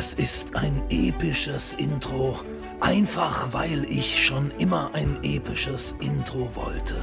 [0.00, 2.40] Es ist ein episches Intro,
[2.80, 6.96] einfach weil ich schon immer ein episches Intro wollte.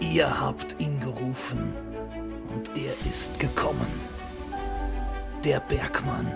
[0.00, 1.72] Ihr habt ihn gerufen
[2.52, 3.86] und er ist gekommen.
[5.44, 6.34] Der Bergmann,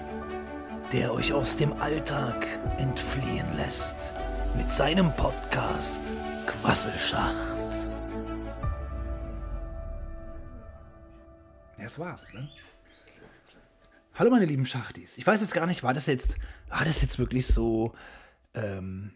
[0.93, 2.47] der euch aus dem Alltag
[2.79, 4.15] entfliehen lässt.
[4.57, 6.03] Mit seinem Podcast
[6.47, 7.35] Quasselschacht.
[11.77, 12.49] Das war's, ne?
[14.19, 15.17] Hallo meine lieben Schachtis.
[15.17, 16.35] Ich weiß jetzt gar nicht, war das jetzt,
[16.69, 17.95] war das jetzt wirklich so,
[18.53, 19.13] ähm,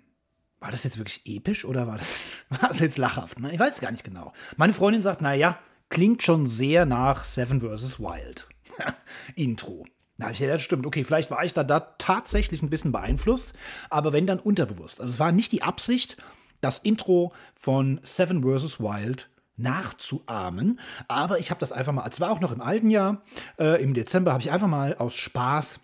[0.60, 3.40] war das jetzt wirklich episch oder war das, war das jetzt lachhaft?
[3.40, 3.52] Ne?
[3.52, 4.32] Ich weiß es gar nicht genau.
[4.56, 7.98] Meine Freundin sagt, naja, klingt schon sehr nach Seven vs.
[7.98, 8.46] Wild.
[9.34, 9.86] Intro.
[10.18, 10.86] Na, ich ja, das stimmt.
[10.86, 13.54] Okay, vielleicht war ich da, da tatsächlich ein bisschen beeinflusst,
[13.90, 15.00] aber wenn dann unterbewusst.
[15.00, 16.16] Also es war nicht die Absicht,
[16.60, 18.78] das Intro von Seven vs.
[18.78, 19.31] Wild
[19.62, 20.80] nachzuahmen.
[21.08, 23.22] Aber ich habe das einfach mal, es war auch noch im alten Jahr,
[23.58, 25.80] äh, im Dezember habe ich einfach mal aus Spaß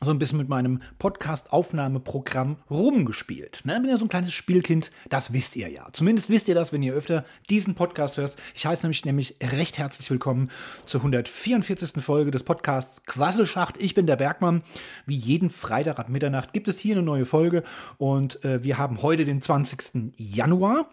[0.00, 3.62] so ein bisschen mit meinem Podcast-Aufnahmeprogramm rumgespielt.
[3.64, 3.80] Ne?
[3.80, 5.88] Bin ja so ein kleines Spielkind, das wisst ihr ja.
[5.92, 8.36] Zumindest wisst ihr das, wenn ihr öfter diesen Podcast hört.
[8.54, 10.50] Ich heiße nämlich, nämlich recht herzlich willkommen
[10.84, 12.02] zur 144.
[12.02, 13.76] Folge des Podcasts Quasselschacht.
[13.78, 14.62] Ich bin der Bergmann.
[15.06, 17.62] Wie jeden Freitag ab Mitternacht gibt es hier eine neue Folge
[17.96, 20.12] und äh, wir haben heute den 20.
[20.16, 20.90] Januar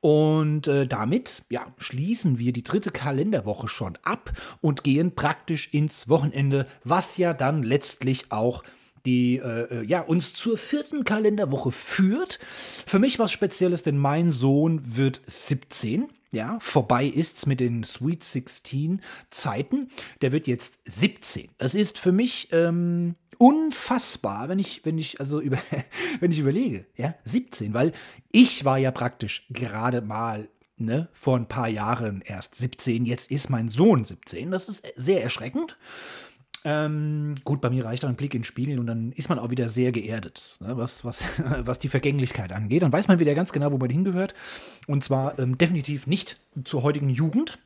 [0.00, 6.08] und äh, damit ja, schließen wir die dritte Kalenderwoche schon ab und gehen praktisch ins
[6.08, 8.39] Wochenende, was ja dann letztlich auch
[9.06, 12.38] die äh, äh ja, uns zur vierten Kalenderwoche führt.
[12.86, 16.08] Für mich was Spezielles, denn mein Sohn wird 17.
[16.32, 19.88] Ja, vorbei ist's mit den Sweet 16 Zeiten.
[20.20, 21.48] Der wird jetzt 17.
[21.58, 25.58] Das ist für mich ähm, unfassbar, wenn ich, wenn ich, also über,
[26.20, 27.92] wenn ich überlege, ja, 17, weil
[28.30, 30.48] ich war ja praktisch gerade mal
[30.82, 34.50] Ne, vor ein paar Jahren erst 17, jetzt ist mein Sohn 17.
[34.50, 35.76] Das ist sehr erschreckend.
[36.64, 39.68] Ähm, gut, bei mir reicht ein Blick ins Spiegel und dann ist man auch wieder
[39.68, 41.24] sehr geerdet, ne, was, was,
[41.60, 42.82] was die Vergänglichkeit angeht.
[42.82, 44.34] Dann weiß man wieder ganz genau, wo man hingehört.
[44.86, 47.58] Und zwar ähm, definitiv nicht zur heutigen Jugend.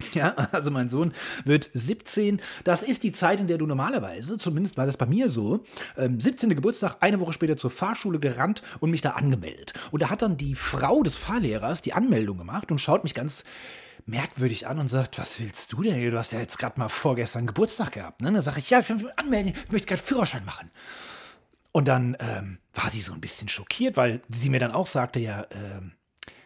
[0.14, 1.12] Ja, also mein Sohn
[1.44, 2.40] wird 17.
[2.64, 5.62] Das ist die Zeit, in der du normalerweise, zumindest war das bei mir so,
[5.98, 6.48] ähm, 17.
[6.50, 9.74] Geburtstag, eine Woche später zur Fahrschule gerannt und mich da angemeldet.
[9.90, 13.44] Und da hat dann die Frau des Fahrlehrers die Anmeldung gemacht und schaut mich ganz
[14.06, 16.10] merkwürdig an und sagt, was willst du denn?
[16.10, 18.20] Du hast ja jetzt gerade mal vorgestern Geburtstag gehabt.
[18.22, 18.32] Ne?
[18.32, 20.70] Dann sage ich, ja, ich will mich anmelden, ich möchte gerade Führerschein machen.
[21.72, 25.20] Und dann ähm, war sie so ein bisschen schockiert, weil sie mir dann auch sagte,
[25.20, 25.92] ja, ähm,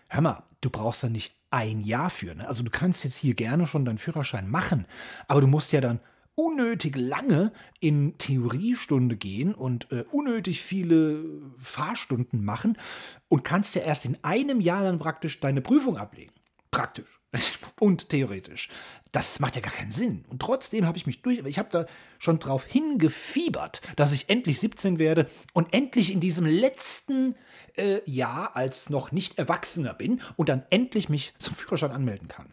[0.09, 2.35] hör mal, du brauchst da nicht ein Jahr für.
[2.35, 2.47] Ne?
[2.47, 4.87] Also du kannst jetzt hier gerne schon deinen Führerschein machen,
[5.29, 6.01] aber du musst ja dann
[6.35, 11.25] unnötig lange in Theoriestunde gehen und äh, unnötig viele
[11.59, 12.77] Fahrstunden machen
[13.29, 16.33] und kannst ja erst in einem Jahr dann praktisch deine Prüfung ablegen.
[16.71, 17.21] Praktisch
[17.81, 18.69] und theoretisch.
[19.13, 20.25] Das macht ja gar keinen Sinn.
[20.29, 21.87] Und trotzdem habe ich mich durch, ich habe da
[22.19, 27.37] schon drauf hingefiebert, dass ich endlich 17 werde und endlich in diesem letzten
[27.77, 32.53] äh, Jahr als noch nicht Erwachsener bin und dann endlich mich zum Führerschein anmelden kann.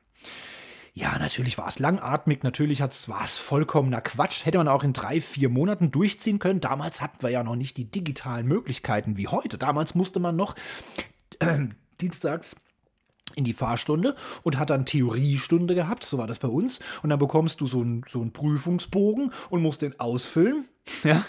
[0.93, 4.45] Ja, natürlich war es langatmig, natürlich war es vollkommener Quatsch.
[4.45, 6.59] Hätte man auch in drei, vier Monaten durchziehen können.
[6.59, 9.57] Damals hatten wir ja noch nicht die digitalen Möglichkeiten wie heute.
[9.57, 10.53] Damals musste man noch
[11.39, 11.59] äh,
[12.01, 12.57] dienstags
[13.35, 16.79] in die Fahrstunde und hat dann Theoriestunde gehabt, so war das bei uns.
[17.03, 20.65] Und dann bekommst du so einen, so einen Prüfungsbogen und musst den ausfüllen.
[21.03, 21.23] Ja?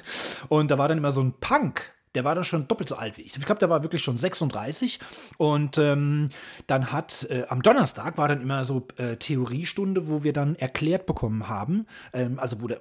[0.48, 3.16] Und da war dann immer so ein Punk der war da schon doppelt so alt
[3.16, 3.36] wie ich.
[3.36, 5.00] Ich glaube, der war wirklich schon 36.
[5.38, 6.28] Und ähm,
[6.66, 11.06] dann hat äh, am Donnerstag war dann immer so äh, Theoriestunde, wo wir dann erklärt
[11.06, 12.80] bekommen haben, ähm, also wo der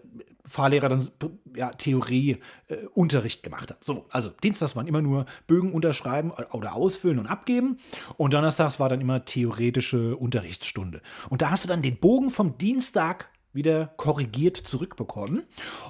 [0.52, 1.08] Fahrlehrer dann
[1.56, 3.84] ja, Theorieunterricht äh, gemacht hat.
[3.84, 7.78] So, also Dienstags waren immer nur Bögen unterschreiben oder ausfüllen und abgeben.
[8.18, 11.02] Und Donnerstags war dann immer theoretische Unterrichtsstunde.
[11.30, 15.44] Und da hast du dann den Bogen vom Dienstag wieder korrigiert zurückbekommen.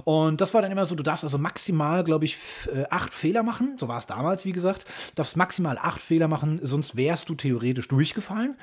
[0.03, 2.37] Und das war dann immer so, du darfst also maximal, glaube ich,
[2.73, 3.77] äh, acht Fehler machen.
[3.77, 4.85] So war es damals, wie gesagt.
[5.09, 8.57] Du darfst maximal acht Fehler machen, sonst wärst du theoretisch durchgefallen.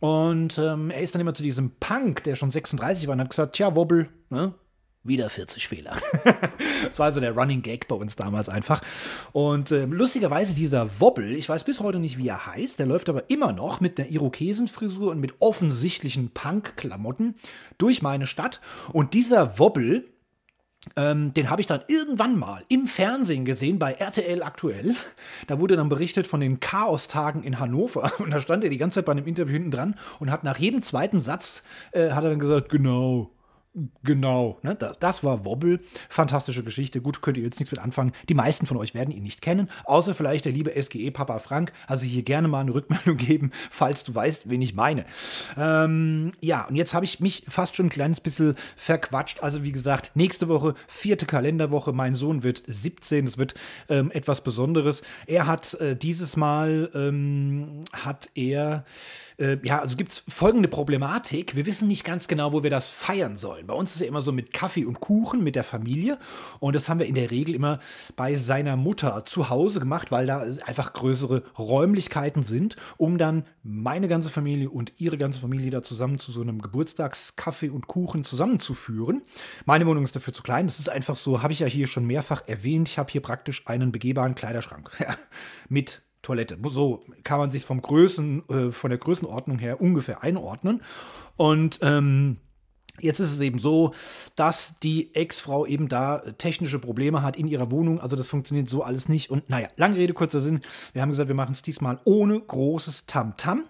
[0.00, 3.30] Und ähm, er ist dann immer zu diesem Punk, der schon 36 war, und hat
[3.30, 4.54] gesagt, tja, Wobbel, ne?
[5.04, 5.96] Wieder 40 Fehler.
[6.84, 8.82] das war so der Running Gag bei uns damals einfach.
[9.32, 13.08] Und äh, lustigerweise dieser Wobbel, ich weiß bis heute nicht, wie er heißt, der läuft
[13.08, 17.34] aber immer noch mit einer Irokesenfrisur und mit offensichtlichen Punk-Klamotten
[17.78, 18.60] durch meine Stadt.
[18.92, 20.04] Und dieser Wobbel,
[20.96, 24.94] ähm, den habe ich dann irgendwann mal im Fernsehen gesehen bei RTL aktuell.
[25.46, 28.12] Da wurde dann berichtet von den Chaostagen in Hannover.
[28.18, 30.58] Und da stand er die ganze Zeit bei einem Interview hinten dran und hat nach
[30.58, 31.62] jedem zweiten Satz,
[31.92, 33.30] äh, hat er dann gesagt, genau,
[34.04, 34.76] Genau, ne?
[34.76, 35.80] das war Wobble.
[36.08, 37.00] Fantastische Geschichte.
[37.00, 38.12] Gut, könnt ihr jetzt nichts mit anfangen.
[38.28, 41.72] Die meisten von euch werden ihn nicht kennen, außer vielleicht der liebe SGE-Papa Frank.
[41.88, 45.04] Also hier gerne mal eine Rückmeldung geben, falls du weißt, wen ich meine.
[45.56, 49.42] Ähm, ja, und jetzt habe ich mich fast schon ein kleines bisschen verquatscht.
[49.42, 51.92] Also wie gesagt, nächste Woche, vierte Kalenderwoche.
[51.92, 53.24] Mein Sohn wird 17.
[53.24, 53.54] Das wird
[53.88, 55.02] ähm, etwas Besonderes.
[55.26, 58.84] Er hat äh, dieses Mal, ähm, hat er
[59.38, 61.56] äh, ja, also gibt es folgende Problematik.
[61.56, 63.66] Wir wissen nicht ganz genau, wo wir das feiern sollen.
[63.66, 66.18] Bei uns ist es ja immer so mit Kaffee und Kuchen mit der Familie.
[66.60, 67.80] Und das haben wir in der Regel immer
[68.16, 74.08] bei seiner Mutter zu Hause gemacht, weil da einfach größere Räumlichkeiten sind, um dann meine
[74.08, 79.22] ganze Familie und ihre ganze Familie da zusammen zu so einem Geburtstagskaffee und Kuchen zusammenzuführen.
[79.64, 80.66] Meine Wohnung ist dafür zu klein.
[80.66, 82.88] Das ist einfach so, habe ich ja hier schon mehrfach erwähnt.
[82.88, 84.90] Ich habe hier praktisch einen begehbaren Kleiderschrank
[85.68, 86.58] mit Toilette.
[86.68, 90.82] So kann man sich vom Größen, äh, von der Größenordnung her ungefähr einordnen.
[91.36, 92.38] Und ähm,
[93.00, 93.92] Jetzt ist es eben so,
[94.36, 98.00] dass die Ex-Frau eben da technische Probleme hat in ihrer Wohnung.
[98.00, 99.30] Also das funktioniert so alles nicht.
[99.30, 100.60] Und naja, lange Rede, kurzer Sinn.
[100.92, 103.62] Wir haben gesagt, wir machen es diesmal ohne großes Tamtam.
[103.62, 103.64] -Tam.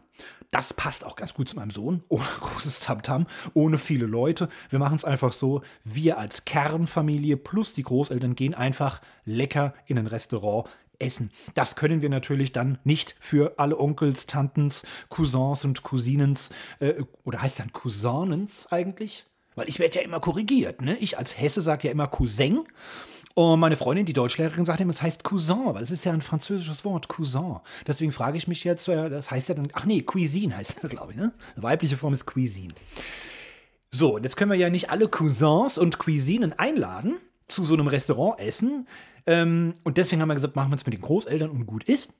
[0.55, 2.05] Das passt auch ganz gut zu meinem Sohn.
[2.09, 4.49] Ohne großes Tamtam, -Tam, ohne viele Leute.
[4.71, 9.99] Wir machen es einfach so, wir als Kernfamilie plus die Großeltern gehen einfach lecker in
[9.99, 10.69] ein Restaurant
[10.99, 11.31] essen.
[11.55, 16.51] Das können wir natürlich dann nicht für alle Onkels, Tantens, Cousins und Cousinens,
[16.81, 16.95] äh,
[17.25, 19.25] oder heißt dann Cousinens eigentlich?
[19.55, 20.97] Weil ich werde ja immer korrigiert, ne?
[20.99, 22.65] Ich als Hesse sage ja immer Cousin.
[23.35, 26.23] Und meine Freundin, die Deutschlehrerin, sagt immer, es heißt Cousin, weil es ist ja ein
[26.23, 27.57] französisches Wort, Cousin.
[27.87, 30.91] Deswegen frage ich mich jetzt, äh, das heißt ja dann, ach nee, Cuisine heißt das,
[30.91, 31.33] glaube ich, ne?
[31.57, 32.75] Weibliche Form ist Cuisine.
[33.91, 37.17] So, jetzt können wir ja nicht alle Cousins und Cuisinen einladen
[37.49, 38.89] zu so einem Restaurant essen.
[39.27, 42.13] Ähm, und deswegen haben wir gesagt, machen wir es mit den Großeltern und gut ist.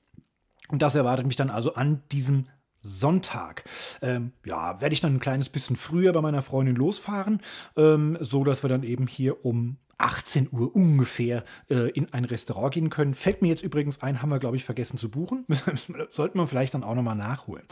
[0.69, 2.47] Und das erwartet mich dann also an diesem
[2.81, 3.65] Sonntag.
[4.01, 7.41] Ähm, ja, werde ich dann ein kleines bisschen früher bei meiner Freundin losfahren,
[7.75, 12.73] ähm, so dass wir dann eben hier um 18 Uhr ungefähr äh, in ein Restaurant
[12.73, 13.13] gehen können.
[13.13, 15.45] Fällt mir jetzt übrigens ein, haben wir, glaube ich, vergessen zu buchen.
[16.11, 17.63] Sollten wir vielleicht dann auch nochmal nachholen.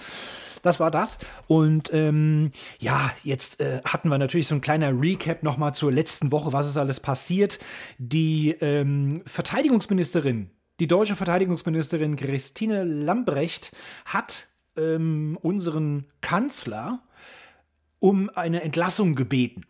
[0.61, 1.17] Das war das.
[1.47, 6.31] Und ähm, ja, jetzt äh, hatten wir natürlich so ein kleiner Recap nochmal zur letzten
[6.31, 7.59] Woche, was ist alles passiert.
[7.97, 10.49] Die ähm, Verteidigungsministerin,
[10.79, 14.47] die deutsche Verteidigungsministerin Christine Lambrecht hat
[14.77, 17.03] ähm, unseren Kanzler
[17.99, 19.65] um eine Entlassung gebeten.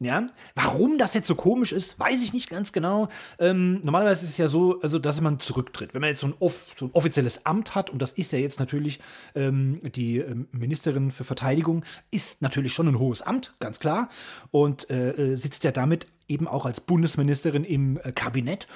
[0.00, 3.08] Ja, warum das jetzt so komisch ist, weiß ich nicht ganz genau.
[3.40, 5.92] Ähm, normalerweise ist es ja so, also dass man zurücktritt.
[5.92, 8.38] Wenn man jetzt so ein, off so ein offizielles Amt hat, und das ist ja
[8.38, 9.00] jetzt natürlich
[9.34, 14.08] ähm, die ähm, Ministerin für Verteidigung, ist natürlich schon ein hohes Amt, ganz klar,
[14.52, 18.68] und äh, äh sitzt ja damit eben auch als Bundesministerin im äh, Kabinett.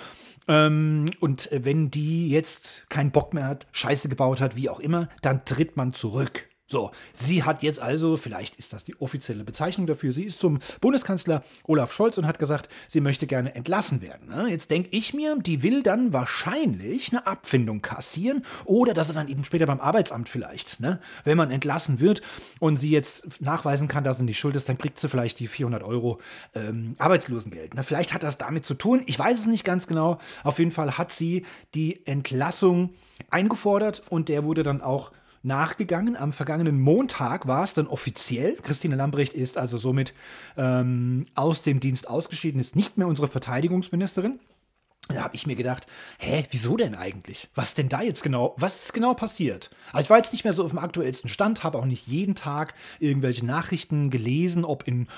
[0.48, 5.08] Ähm, und wenn die jetzt keinen Bock mehr hat, Scheiße gebaut hat, wie auch immer,
[5.20, 6.48] dann tritt man zurück.
[6.72, 10.58] So, sie hat jetzt also, vielleicht ist das die offizielle Bezeichnung dafür, sie ist zum
[10.80, 14.30] Bundeskanzler Olaf Scholz und hat gesagt, sie möchte gerne entlassen werden.
[14.30, 14.48] Ne?
[14.48, 19.28] Jetzt denke ich mir, die will dann wahrscheinlich eine Abfindung kassieren oder dass er dann
[19.28, 20.98] eben später beim Arbeitsamt vielleicht, ne?
[21.24, 22.22] wenn man entlassen wird
[22.58, 25.48] und sie jetzt nachweisen kann, dass sie nicht schuld ist, dann kriegt sie vielleicht die
[25.48, 26.22] 400 Euro
[26.54, 27.74] ähm, Arbeitslosengeld.
[27.74, 27.82] Ne?
[27.82, 30.20] Vielleicht hat das damit zu tun, ich weiß es nicht ganz genau.
[30.42, 32.94] Auf jeden Fall hat sie die Entlassung
[33.28, 35.12] eingefordert und der wurde dann auch
[35.42, 36.16] nachgegangen.
[36.16, 38.56] Am vergangenen Montag war es dann offiziell.
[38.62, 40.14] Christine Lambrecht ist also somit
[40.56, 44.38] ähm, aus dem Dienst ausgeschieden, ist nicht mehr unsere Verteidigungsministerin.
[45.08, 45.86] Da habe ich mir gedacht,
[46.18, 47.48] hä, wieso denn eigentlich?
[47.54, 48.54] Was denn da jetzt genau?
[48.56, 49.70] Was ist genau passiert?
[49.92, 52.36] Also ich war jetzt nicht mehr so auf dem aktuellsten Stand, habe auch nicht jeden
[52.36, 55.08] Tag irgendwelche Nachrichten gelesen, ob in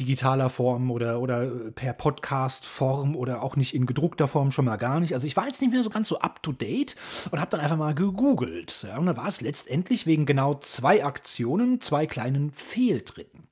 [0.00, 4.98] digitaler Form oder, oder per Podcast-Form oder auch nicht in gedruckter Form schon mal gar
[4.98, 5.12] nicht.
[5.12, 6.96] Also ich war jetzt nicht mehr so ganz so up-to-date
[7.30, 8.86] und habe dann einfach mal gegoogelt.
[8.88, 13.44] Ja, und da war es letztendlich wegen genau zwei Aktionen, zwei kleinen Fehltritten.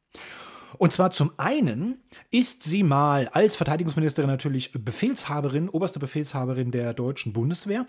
[0.77, 1.99] Und zwar zum einen
[2.31, 7.87] ist sie mal als Verteidigungsministerin natürlich Befehlshaberin, oberste Befehlshaberin der deutschen Bundeswehr,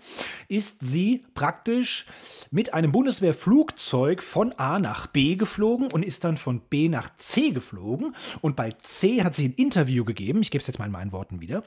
[0.48, 2.06] ist sie praktisch
[2.50, 7.50] mit einem Bundeswehrflugzeug von A nach B geflogen und ist dann von B nach C
[7.50, 8.14] geflogen.
[8.40, 10.40] Und bei C hat sie ein Interview gegeben.
[10.40, 11.64] Ich gebe es jetzt mal in meinen Worten wieder.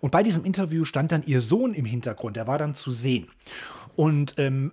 [0.00, 2.36] Und bei diesem Interview stand dann ihr Sohn im Hintergrund.
[2.36, 3.28] Der war dann zu sehen.
[3.94, 4.72] Und ähm,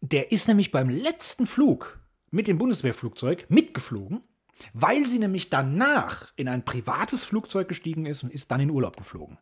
[0.00, 1.98] der ist nämlich beim letzten Flug
[2.30, 4.22] mit dem Bundeswehrflugzeug mitgeflogen
[4.72, 8.96] weil sie nämlich danach in ein privates Flugzeug gestiegen ist und ist dann in Urlaub
[8.96, 9.38] geflogen.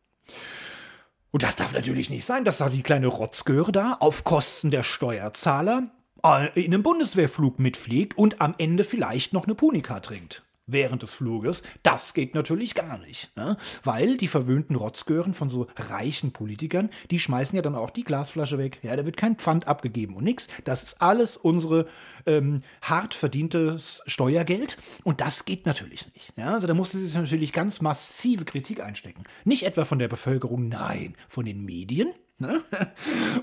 [1.30, 4.82] Und das darf natürlich nicht sein, dass da die kleine Rotzgöre da auf Kosten der
[4.82, 5.90] Steuerzahler
[6.24, 10.42] äh, in einem Bundeswehrflug mitfliegt und am Ende vielleicht noch eine Punika trinkt.
[10.68, 11.62] Während des Fluges.
[11.82, 13.56] Das geht natürlich gar nicht, ne?
[13.82, 18.58] weil die verwöhnten Rotzgören von so reichen Politikern, die schmeißen ja dann auch die Glasflasche
[18.58, 18.78] weg.
[18.82, 20.48] Ja, da wird kein Pfand abgegeben und nichts.
[20.64, 21.86] Das ist alles unsere
[22.26, 26.32] ähm, hart verdientes Steuergeld und das geht natürlich nicht.
[26.36, 26.54] Ja?
[26.54, 29.24] Also da musste sich natürlich ganz massive Kritik einstecken.
[29.44, 32.62] Nicht etwa von der Bevölkerung, nein, von den Medien, Ne?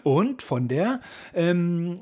[0.03, 1.01] Und von der,
[1.33, 1.99] ähm,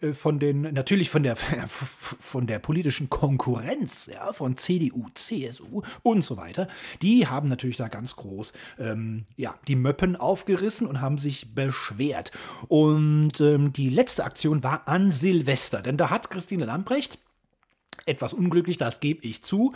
[0.00, 6.24] äh, von den, natürlich von der, von der politischen Konkurrenz, ja, von CDU, CSU und
[6.24, 6.66] so weiter,
[7.02, 12.32] die haben natürlich da ganz groß, ähm, ja, die Möppen aufgerissen und haben sich beschwert.
[12.68, 17.18] Und ähm, die letzte Aktion war an Silvester, denn da hat Christine Lambrecht,
[18.06, 19.74] etwas unglücklich, das gebe ich zu,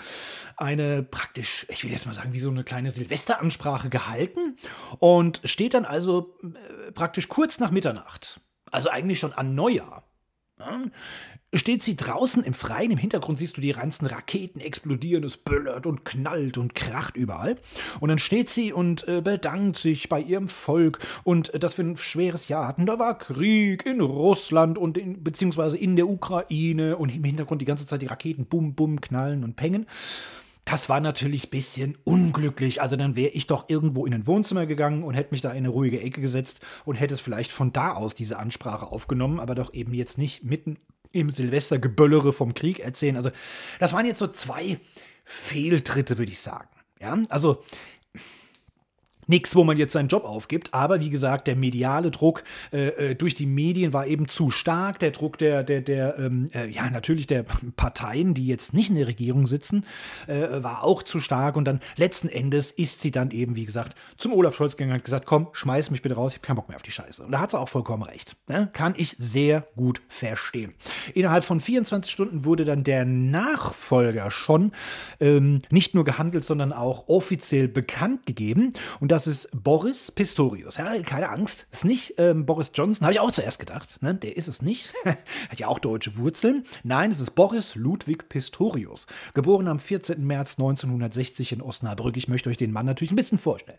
[0.56, 4.56] eine praktisch, ich will jetzt mal sagen, wie so eine kleine Silvesteransprache gehalten
[4.99, 8.40] und steht dann also äh, praktisch kurz nach Mitternacht,
[8.71, 10.13] also eigentlich schon an Neujahr, ja,
[11.52, 12.90] steht sie draußen im Freien.
[12.90, 17.56] Im Hintergrund siehst du die ganzen Raketen explodieren, es böllert und knallt und kracht überall.
[18.00, 21.84] Und dann steht sie und äh, bedankt sich bei ihrem Volk und äh, dass wir
[21.84, 22.87] ein schweres Jahr hatten.
[22.87, 27.66] Da war Krieg in Russland und in, beziehungsweise in der Ukraine und im Hintergrund die
[27.66, 29.87] ganze Zeit die Raketen bum, bum, knallen und pengen.
[30.64, 32.80] Das war natürlich ein bisschen unglücklich.
[32.80, 35.59] Also dann wäre ich doch irgendwo in ein Wohnzimmer gegangen und hätte mich da in
[35.59, 39.54] eine ruhige Ecke gesetzt und hätte es vielleicht von da aus diese Ansprache aufgenommen, aber
[39.54, 40.78] doch eben jetzt nicht mitten
[41.12, 43.16] im Silvestergeböllere vom Krieg erzählen.
[43.16, 43.30] Also,
[43.78, 44.78] das waren jetzt so zwei
[45.25, 46.68] Fehltritte, würde ich sagen.
[47.00, 47.62] Ja, also
[49.26, 53.14] Nichts, wo man jetzt seinen Job aufgibt, aber wie gesagt, der mediale Druck äh, äh,
[53.14, 54.99] durch die Medien war eben zu stark.
[54.99, 57.45] Der Druck der, der, der, ähm, äh, ja, natürlich der
[57.76, 59.85] Parteien, die jetzt nicht in der Regierung sitzen,
[60.26, 61.57] äh, war auch zu stark.
[61.57, 64.99] Und dann letzten Endes ist sie dann eben, wie gesagt, zum Olaf Scholz gegangen und
[64.99, 67.23] hat gesagt: Komm, schmeiß mich bitte raus, ich habe keinen Bock mehr auf die Scheiße.
[67.23, 68.37] Und da hat sie auch vollkommen recht.
[68.49, 68.69] Ne?
[68.73, 70.75] Kann ich sehr gut verstehen.
[71.14, 74.73] Innerhalb von 24 Stunden wurde dann der Nachfolger schon
[75.21, 78.73] ähm, nicht nur gehandelt, sondern auch offiziell bekannt gegeben.
[79.00, 80.76] Und das ist Boris Pistorius.
[80.76, 84.02] Ja, keine Angst, ist nicht ähm, Boris Johnson, habe ich auch zuerst gedacht.
[84.02, 84.16] Ne?
[84.16, 84.92] Der ist es nicht.
[85.04, 86.64] Hat ja auch deutsche Wurzeln.
[86.83, 89.06] Nein, es ist Boris Ludwig Pistorius.
[89.33, 90.26] Geboren am 14.
[90.26, 92.16] März 1960 in Osnabrück.
[92.16, 93.78] Ich möchte euch den Mann natürlich ein bisschen vorstellen.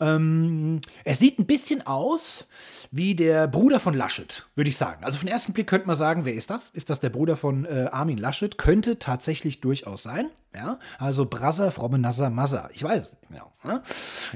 [0.00, 2.48] Ähm, er sieht ein bisschen aus
[2.90, 5.04] wie der Bruder von Laschet, würde ich sagen.
[5.04, 6.70] Also von ersten Blick könnte man sagen, wer ist das?
[6.70, 8.58] Ist das der Bruder von äh, Armin Laschet?
[8.58, 10.30] Könnte tatsächlich durchaus sein.
[10.54, 12.70] Ja, also Brasser, fromme Nasser, Masser.
[12.72, 13.52] Ich weiß es nicht genau.
[13.64, 13.82] Ne?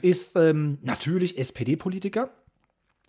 [0.02, 2.30] Ist ähm, natürlich SPD-Politiker,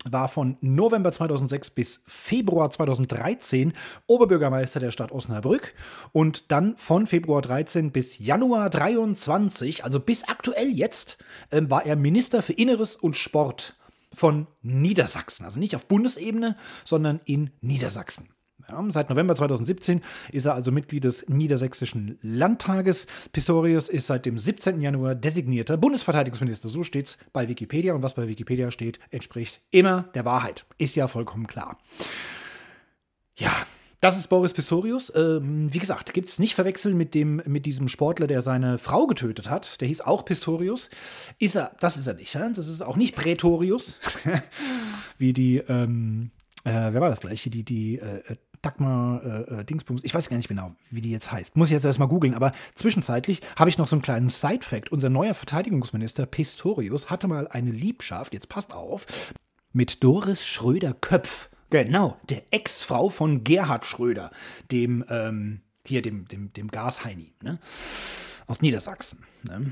[0.04, 3.72] war von November 2006 bis Februar 2013
[4.06, 5.74] Oberbürgermeister der Stadt Osnabrück
[6.12, 11.18] und dann von Februar 13 bis Januar 23, also bis aktuell jetzt,
[11.50, 13.76] äh, war er Minister für Inneres und Sport
[14.12, 15.44] von Niedersachsen.
[15.44, 18.28] Also nicht auf Bundesebene, sondern in Niedersachsen.
[18.68, 20.02] Ja, seit November 2017
[20.32, 23.06] ist er also Mitglied des Niedersächsischen Landtages.
[23.32, 24.80] Pistorius ist seit dem 17.
[24.80, 26.68] Januar designierter Bundesverteidigungsminister.
[26.68, 27.94] So steht es bei Wikipedia.
[27.94, 30.66] Und was bei Wikipedia steht, entspricht immer der Wahrheit.
[30.78, 31.78] Ist ja vollkommen klar.
[33.36, 33.52] Ja,
[34.00, 35.12] das ist Boris Pistorius.
[35.14, 39.06] Ähm, wie gesagt, gibt es nicht verwechseln mit, dem, mit diesem Sportler, der seine Frau
[39.06, 39.80] getötet hat.
[39.80, 40.88] Der hieß auch Pistorius.
[41.38, 42.34] Ist er, das ist er nicht.
[42.34, 42.48] Ja?
[42.48, 43.98] Das ist auch nicht Prätorius,
[45.18, 46.30] wie die, ähm,
[46.64, 47.50] äh, wer war das gleiche?
[47.50, 51.32] Die, die äh, Dagmar äh, äh, Dingsbums, ich weiß gar nicht genau, wie die jetzt
[51.32, 51.56] heißt.
[51.56, 54.92] Muss ich jetzt erstmal googeln, aber zwischenzeitlich habe ich noch so einen kleinen Side-Fact.
[54.92, 59.06] Unser neuer Verteidigungsminister Pistorius hatte mal eine Liebschaft, jetzt passt auf,
[59.72, 61.48] mit Doris Schröder-Köpf.
[61.70, 64.30] Genau, der Ex-Frau von Gerhard Schröder,
[64.70, 67.58] dem, ähm, hier, dem, dem, dem Gasheini, ne?
[68.46, 69.24] Aus Niedersachsen.
[69.44, 69.70] Ne?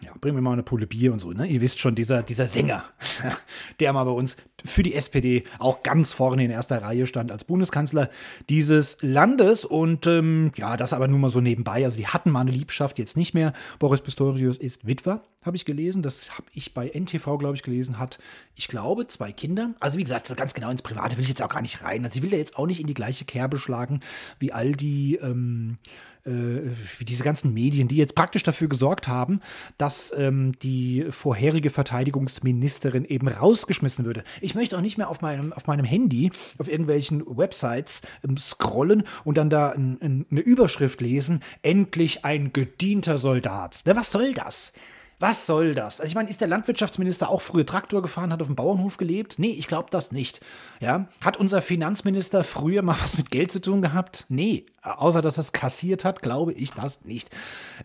[0.00, 1.32] Ja, bringen wir mal eine Pulle Bier und so.
[1.32, 1.46] Ne?
[1.46, 2.84] Ihr wisst schon, dieser, dieser Sänger,
[3.80, 7.44] der mal bei uns für die SPD auch ganz vorne in erster Reihe stand als
[7.44, 8.08] Bundeskanzler
[8.48, 9.64] dieses Landes.
[9.64, 11.84] Und ähm, ja, das aber nur mal so nebenbei.
[11.84, 13.52] Also die hatten mal eine Liebschaft, jetzt nicht mehr.
[13.78, 16.02] Boris Pistorius ist Witwer, habe ich gelesen.
[16.02, 17.98] Das habe ich bei NTV, glaube ich, gelesen.
[17.98, 18.18] Hat,
[18.54, 19.74] ich glaube, zwei Kinder.
[19.80, 22.04] Also wie gesagt, ganz genau ins Private will ich jetzt auch gar nicht rein.
[22.04, 24.00] Also ich will da jetzt auch nicht in die gleiche Kerbe schlagen
[24.38, 25.16] wie all die...
[25.16, 25.78] Ähm,
[26.17, 26.17] äh,
[26.98, 29.40] wie diese ganzen Medien, die jetzt praktisch dafür gesorgt haben,
[29.76, 34.24] dass ähm, die vorherige Verteidigungsministerin eben rausgeschmissen würde.
[34.40, 39.04] Ich möchte auch nicht mehr auf meinem, auf meinem Handy, auf irgendwelchen Websites ähm, scrollen
[39.24, 43.80] und dann da ein, ein, eine Überschrift lesen, endlich ein gedienter Soldat.
[43.84, 44.72] Na, was soll das?
[45.20, 46.00] Was soll das?
[46.00, 49.38] Also ich meine, ist der Landwirtschaftsminister auch früher Traktor gefahren, hat auf dem Bauernhof gelebt?
[49.38, 50.40] Nee, ich glaube das nicht.
[50.80, 51.08] Ja?
[51.20, 54.26] Hat unser Finanzminister früher mal was mit Geld zu tun gehabt?
[54.28, 57.30] Nee, außer dass er es kassiert hat, glaube ich das nicht.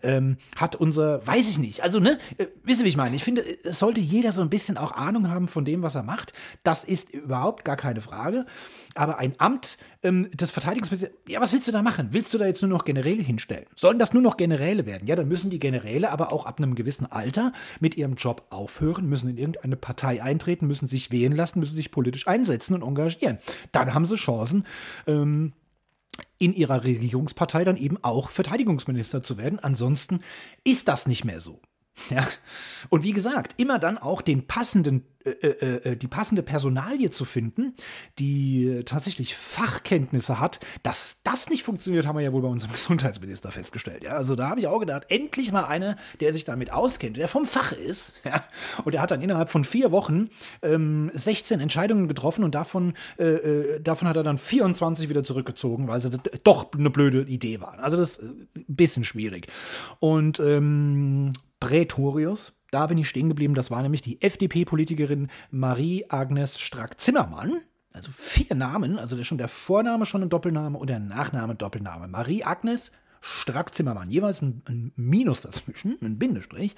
[0.02, 1.82] Ähm, hat unser, weiß ich nicht.
[1.82, 3.16] Also, ne, äh, wisst ihr, wie ich meine?
[3.16, 6.02] Ich finde, es sollte jeder so ein bisschen auch Ahnung haben von dem, was er
[6.02, 6.32] macht.
[6.62, 8.46] Das ist überhaupt gar keine Frage.
[8.94, 12.08] Aber ein Amt ähm, des Verteidigungsministers, ja, was willst du da machen?
[12.12, 13.66] Willst du da jetzt nur noch Generäle hinstellen?
[13.74, 15.08] Sollen das nur noch Generäle werden?
[15.08, 17.23] Ja, dann müssen die Generäle aber auch ab einem gewissen Alter
[17.80, 21.90] mit ihrem Job aufhören, müssen in irgendeine Partei eintreten, müssen sich wählen lassen, müssen sich
[21.90, 23.38] politisch einsetzen und engagieren.
[23.72, 24.66] Dann haben sie Chancen,
[25.06, 25.52] ähm,
[26.38, 29.58] in ihrer Regierungspartei dann eben auch Verteidigungsminister zu werden.
[29.58, 30.20] Ansonsten
[30.62, 31.60] ist das nicht mehr so.
[32.10, 32.26] Ja.
[32.88, 37.24] Und wie gesagt, immer dann auch den passenden äh, äh, äh, die passende Personalie zu
[37.24, 37.74] finden,
[38.18, 43.50] die tatsächlich Fachkenntnisse hat, dass das nicht funktioniert, haben wir ja wohl bei unserem Gesundheitsminister
[43.50, 44.04] festgestellt.
[44.04, 47.28] Ja, also da habe ich auch gedacht, endlich mal einer, der sich damit auskennt, der
[47.28, 48.12] vom Fach ist.
[48.24, 48.42] Ja,
[48.84, 50.30] und der hat dann innerhalb von vier Wochen
[50.62, 56.00] ähm, 16 Entscheidungen getroffen und davon, äh, davon hat er dann 24 wieder zurückgezogen, weil
[56.00, 56.10] sie
[56.42, 57.80] doch eine blöde Idee waren.
[57.80, 59.48] Also das ist ein bisschen schwierig.
[60.00, 63.54] Und ähm, Prätorius, da bin ich stehen geblieben.
[63.54, 67.62] Das war nämlich die FDP-Politikerin Marie-Agnes Strack-Zimmermann.
[67.92, 72.08] Also vier Namen, also schon der Vorname schon ein Doppelname und der Nachname Doppelname.
[72.08, 72.90] Marie-Agnes
[73.20, 76.74] Strack-Zimmermann, jeweils ein, ein Minus dazwischen, ein Bindestrich.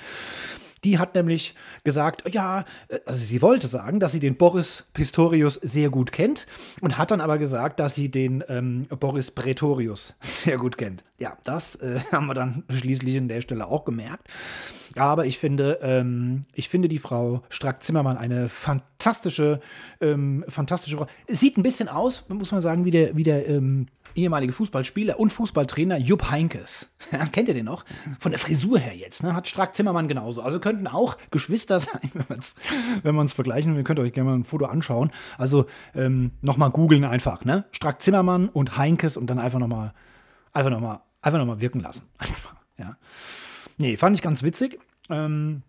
[0.85, 1.55] Die hat nämlich
[1.85, 6.47] gesagt, ja, äh, also sie wollte sagen, dass sie den Boris Pistorius sehr gut kennt
[6.81, 11.05] und hat dann aber gesagt, dass sie den ähm, Boris Pretorius sehr gut kennt.
[11.19, 14.29] Ja, das äh, haben wir dann schließlich an der Stelle auch gemerkt.
[14.97, 19.61] Aber ich finde, ähm, ich finde die Frau Strack-Zimmermann eine fantastische,
[20.01, 21.07] ähm, fantastische Frau.
[21.29, 25.31] Sieht ein bisschen aus, muss man sagen, wie der, wie der ähm, ehemalige Fußballspieler und
[25.33, 26.89] Fußballtrainer Jupp Heinkes.
[27.33, 27.85] Kennt ihr den noch?
[28.19, 29.35] Von der Frisur her jetzt, ne?
[29.35, 30.43] Hat Strack Zimmermann genauso.
[30.43, 32.11] Also könnten auch Geschwister sein,
[33.03, 33.77] wenn man es vergleichen.
[33.77, 35.11] Ihr könnt euch gerne mal ein Foto anschauen.
[35.39, 37.65] Also ähm, nochmal googeln einfach, ne?
[37.73, 39.93] Strack Zimmermann und Heinkes und dann einfach nochmal,
[40.53, 42.03] einfach nochmal, einfach nochmal wirken lassen.
[42.79, 42.99] Ja.
[43.79, 44.79] Nee, fand ich ganz witzig.
[45.09, 45.63] Ähm,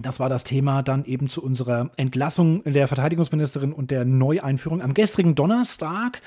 [0.00, 4.94] das war das Thema dann eben zu unserer Entlassung der Verteidigungsministerin und der Neueinführung am
[4.94, 6.20] gestrigen Donnerstag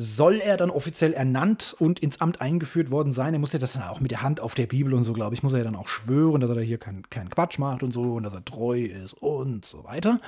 [0.00, 3.34] soll er dann offiziell ernannt und ins Amt eingeführt worden sein.
[3.34, 5.34] Er muss ja das dann auch mit der Hand auf der Bibel und so, glaube
[5.34, 7.82] ich, muss er ja dann auch schwören, dass er da hier keinen kein Quatsch macht
[7.82, 10.20] und so und dass er treu ist und so weiter.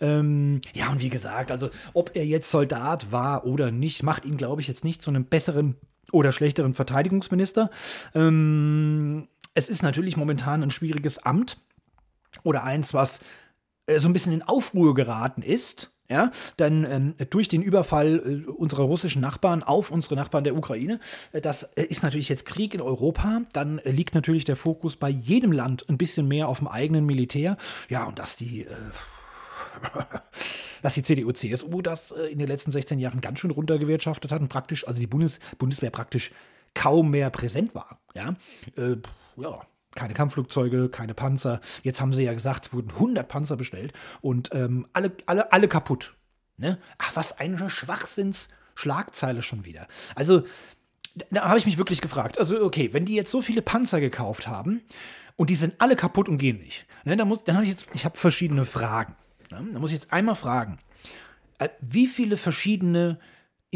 [0.00, 4.36] Ähm, ja, und wie gesagt, also ob er jetzt Soldat war oder nicht, macht ihn,
[4.36, 5.74] glaube ich, jetzt nicht zu einem besseren
[6.12, 7.68] oder schlechteren Verteidigungsminister.
[8.14, 11.58] Ähm, es ist natürlich momentan ein schwieriges Amt
[12.44, 13.18] oder eins, was
[13.86, 18.50] äh, so ein bisschen in Aufruhr geraten ist ja, dann ähm, durch den Überfall äh,
[18.50, 21.00] unserer russischen Nachbarn auf unsere Nachbarn der Ukraine,
[21.32, 24.96] äh, das äh, ist natürlich jetzt Krieg in Europa, dann äh, liegt natürlich der Fokus
[24.96, 27.56] bei jedem Land ein bisschen mehr auf dem eigenen Militär.
[27.88, 28.74] Ja, und dass die, äh,
[30.82, 34.40] dass die CDU, CSU das äh, in den letzten 16 Jahren ganz schön runtergewirtschaftet hat
[34.40, 36.32] und praktisch, also die Bundes Bundeswehr praktisch
[36.74, 37.98] kaum mehr präsent war.
[38.14, 38.36] Ja,
[39.36, 41.60] ja keine Kampfflugzeuge, keine Panzer.
[41.82, 45.68] Jetzt haben sie ja gesagt, es wurden 100 Panzer bestellt und ähm, alle, alle, alle
[45.68, 46.14] kaputt.
[46.56, 46.78] Ne?
[46.98, 49.88] Ach, was eine Schwachsinns-Schlagzeile schon wieder.
[50.14, 50.44] Also,
[51.30, 52.38] da habe ich mich wirklich gefragt.
[52.38, 54.82] Also, okay, wenn die jetzt so viele Panzer gekauft haben
[55.36, 58.04] und die sind alle kaputt und gehen nicht, ne, dann, dann habe ich jetzt, ich
[58.04, 59.16] habe verschiedene Fragen.
[59.50, 59.66] Ne?
[59.72, 60.78] Da muss ich jetzt einmal fragen,
[61.58, 63.18] äh, wie viele verschiedene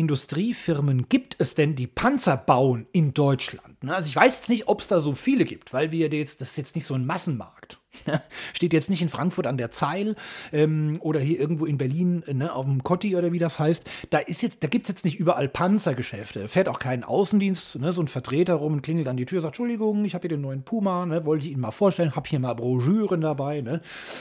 [0.01, 3.77] Industriefirmen gibt es denn, die Panzer bauen in Deutschland?
[3.87, 6.51] Also ich weiß jetzt nicht, ob es da so viele gibt, weil wir jetzt, das
[6.51, 7.80] ist jetzt nicht so ein Massenmarkt.
[8.53, 10.17] Steht jetzt nicht in Frankfurt an der Zeil
[10.53, 13.89] ähm, oder hier irgendwo in Berlin ne, auf dem Kotti oder wie das heißt.
[14.11, 16.49] Da da gibt es jetzt nicht überall Panzergeschäfte.
[16.49, 19.55] Fährt auch kein Außendienst, ne, so ein Vertreter rum und klingelt an die Tür, sagt,
[19.55, 22.41] Entschuldigung, ich habe hier den neuen Puma, ne, wollte ich Ihnen mal vorstellen, habe hier
[22.41, 23.61] mal Broschüren dabei.
[23.61, 23.81] Ne.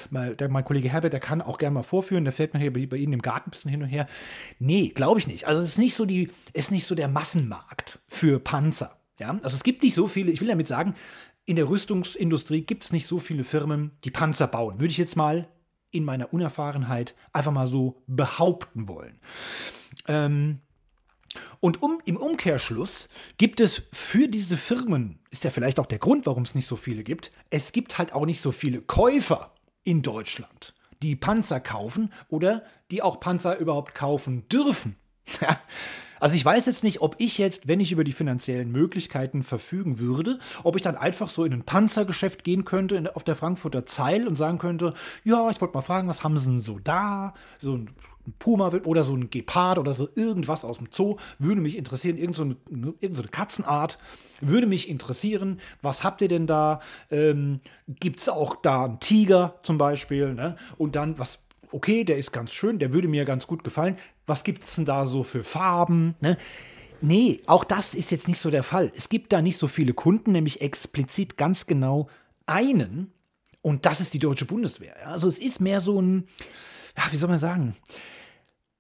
[0.10, 2.74] Mal, der, mein Kollege Herbert, der kann auch gerne mal vorführen, der fährt mir hier
[2.74, 4.08] bei, bei Ihnen im Garten ein bisschen hin und her.
[4.60, 5.48] Nee, glaube ich nicht.
[5.48, 8.96] Also es ist nicht so die, ist nicht so der Massenmarkt für Panzer.
[9.20, 10.96] Ja, also es gibt nicht so viele, ich will damit sagen,
[11.50, 14.80] in der Rüstungsindustrie gibt es nicht so viele Firmen, die Panzer bauen.
[14.80, 15.50] Würde ich jetzt mal
[15.90, 19.20] in meiner Unerfahrenheit einfach mal so behaupten wollen.
[20.08, 20.60] Ähm,
[21.60, 23.10] und um, im Umkehrschluss
[23.40, 26.76] gibt es für diese Firmen, ist ja vielleicht auch der Grund, warum es nicht so
[26.76, 32.14] viele gibt, es gibt halt auch nicht so viele Käufer in Deutschland, die Panzer kaufen
[32.28, 34.98] oder die auch Panzer überhaupt kaufen dürfen.
[36.20, 40.00] Also ich weiß jetzt nicht, ob ich jetzt, wenn ich über die finanziellen Möglichkeiten verfügen
[40.00, 44.28] würde, ob ich dann einfach so in ein Panzergeschäft gehen könnte auf der Frankfurter Zeil
[44.28, 47.34] und sagen könnte, ja, ich wollte mal fragen, was haben sie denn so da?
[47.60, 47.90] So ein
[48.30, 52.18] ein Puma oder so ein Gepard oder so irgendwas aus dem Zoo, würde mich interessieren,
[52.18, 53.98] irgendeine so eine, irgend so eine Katzenart,
[54.42, 56.80] würde mich interessieren, was habt ihr denn da?
[57.12, 60.34] Ähm, Gibt es auch da einen Tiger zum Beispiel?
[60.34, 60.56] Ne?
[60.78, 61.40] Und dann, was,
[61.72, 63.98] okay, der ist ganz schön, der würde mir ganz gut gefallen.
[64.30, 66.16] Was gibt es denn da so für Farben?
[66.22, 66.38] Ne?
[67.02, 68.92] Nee, auch das ist jetzt nicht so der Fall.
[68.96, 72.10] Es gibt da nicht so viele Kunden, nämlich explizit ganz genau
[72.46, 73.12] einen.
[73.62, 74.96] Und das ist die deutsche Bundeswehr.
[75.08, 76.28] Also es ist mehr so ein,
[76.98, 77.76] ja, wie soll man sagen?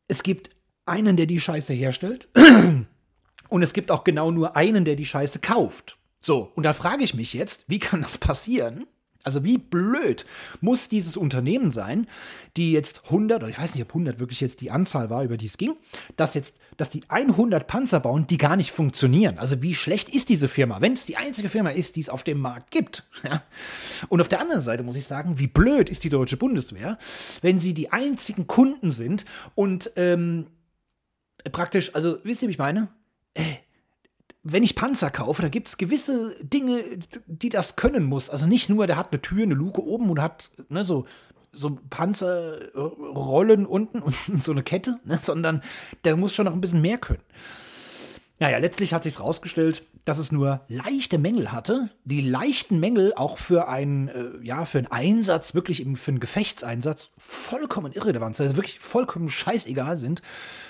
[0.08, 0.50] Es gibt
[0.86, 2.30] einen, der die Scheiße herstellt.
[3.50, 5.98] Und es gibt auch genau nur einen, der die Scheiße kauft.
[6.22, 8.86] So, und da frage ich mich jetzt, wie kann das passieren?
[9.24, 10.26] Also wie blöd
[10.62, 12.08] muss dieses Unternehmen sein,
[12.56, 15.36] die jetzt 100, oder ich weiß nicht, ob 100 wirklich jetzt die Anzahl war, über
[15.36, 15.76] die es ging,
[16.16, 19.38] dass jetzt, dass die 100 Panzer bauen, die gar nicht funktionieren.
[19.38, 22.24] Also wie schlecht ist diese Firma, wenn es die einzige Firma ist, die es auf
[22.24, 23.06] dem Markt gibt.
[23.22, 23.44] Ja?
[24.08, 26.98] Und auf der anderen Seite muss ich sagen, wie blöd ist die deutsche Bundeswehr,
[27.42, 30.48] wenn sie die einzigen Kunden sind und ähm,
[31.52, 32.88] praktisch, also wisst ihr, wie ich meine?
[33.34, 33.44] Äh,
[34.44, 36.84] wenn ich Panzer kaufe, da gibt es gewisse Dinge,
[37.28, 38.30] die das können muss.
[38.30, 41.06] Also nicht nur, der hat eine Tür, eine Luke oben und hat ne, so,
[41.52, 45.62] so Panzerrollen unten und so eine Kette, ne, sondern
[46.06, 47.24] der muss schon noch ein bisschen mehr können.
[48.42, 51.90] Naja, letztlich hat sich rausgestellt, dass es nur leichte Mängel hatte.
[52.06, 56.22] Die leichten Mängel auch für einen, äh, ja, für einen Einsatz, wirklich eben für einen
[56.22, 60.22] Gefechtseinsatz, vollkommen irrelevant, also wirklich vollkommen scheißegal sind.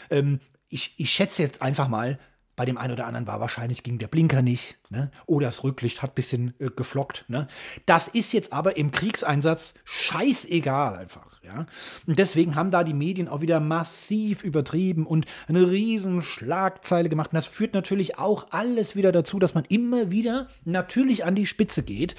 [0.10, 2.17] Ähm, ich, ich schätze jetzt einfach mal,
[2.60, 5.12] bei dem einen oder anderen war wahrscheinlich ging der Blinker nicht, ne?
[5.28, 7.48] Oder das Rücklicht hat ein bisschen äh, geflockt, ne?
[7.86, 11.67] Das ist jetzt aber im Kriegseinsatz scheißegal einfach, ja?
[12.06, 17.32] Und deswegen haben da die Medien auch wieder massiv übertrieben und eine riesen Schlagzeile gemacht.
[17.32, 21.45] Und das führt natürlich auch alles wieder dazu, dass man immer wieder natürlich an die
[21.45, 22.17] Spitze geht.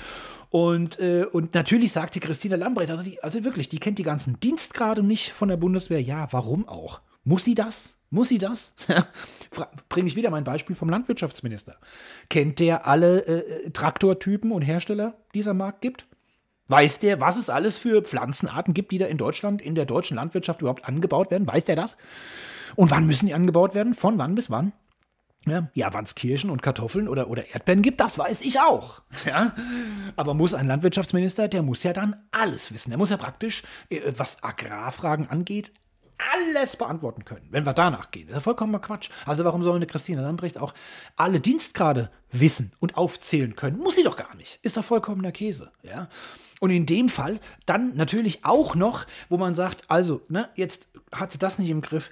[0.49, 4.41] Und, äh, und natürlich sagte Christina Lambrecht, also, die, also wirklich, die kennt die ganzen
[4.41, 6.01] Dienstgrade nicht von der Bundeswehr.
[6.01, 7.03] Ja, warum auch?
[7.25, 7.93] Muss sie das?
[8.11, 8.75] Muss sie das?
[9.89, 11.77] Bringe ich wieder mein Beispiel vom Landwirtschaftsminister.
[12.29, 16.07] Kennt der alle äh, Traktortypen und Hersteller, die es Markt gibt?
[16.67, 20.17] Weiß der, was es alles für Pflanzenarten gibt, die da in Deutschland, in der deutschen
[20.17, 21.47] Landwirtschaft überhaupt angebaut werden?
[21.47, 21.97] Weiß der das?
[22.77, 23.95] Und wann müssen die angebaut werden?
[23.95, 24.73] Von wann bis wann?
[25.47, 29.03] Ja, ja wann es Kirschen und Kartoffeln oder, oder Erdbeeren gibt, das weiß ich auch.
[29.27, 29.55] Ja?
[30.17, 32.91] Aber muss ein Landwirtschaftsminister, der muss ja dann alles wissen.
[32.91, 35.73] Der muss ja praktisch, äh, was Agrarfragen angeht,
[36.33, 38.27] alles beantworten können, wenn wir danach gehen.
[38.29, 39.11] Das ist ja vollkommener Quatsch.
[39.27, 40.75] Also warum soll eine Christine Lambrecht auch
[41.17, 43.79] alle Dienstgrade wissen und aufzählen können?
[43.79, 44.59] Muss sie doch gar nicht.
[44.63, 45.71] Ist doch vollkommener Käse.
[45.83, 46.09] Ja?
[46.61, 51.33] Und in dem Fall dann natürlich auch noch, wo man sagt, also, ne, jetzt hat
[51.33, 52.11] sie das nicht im Griff,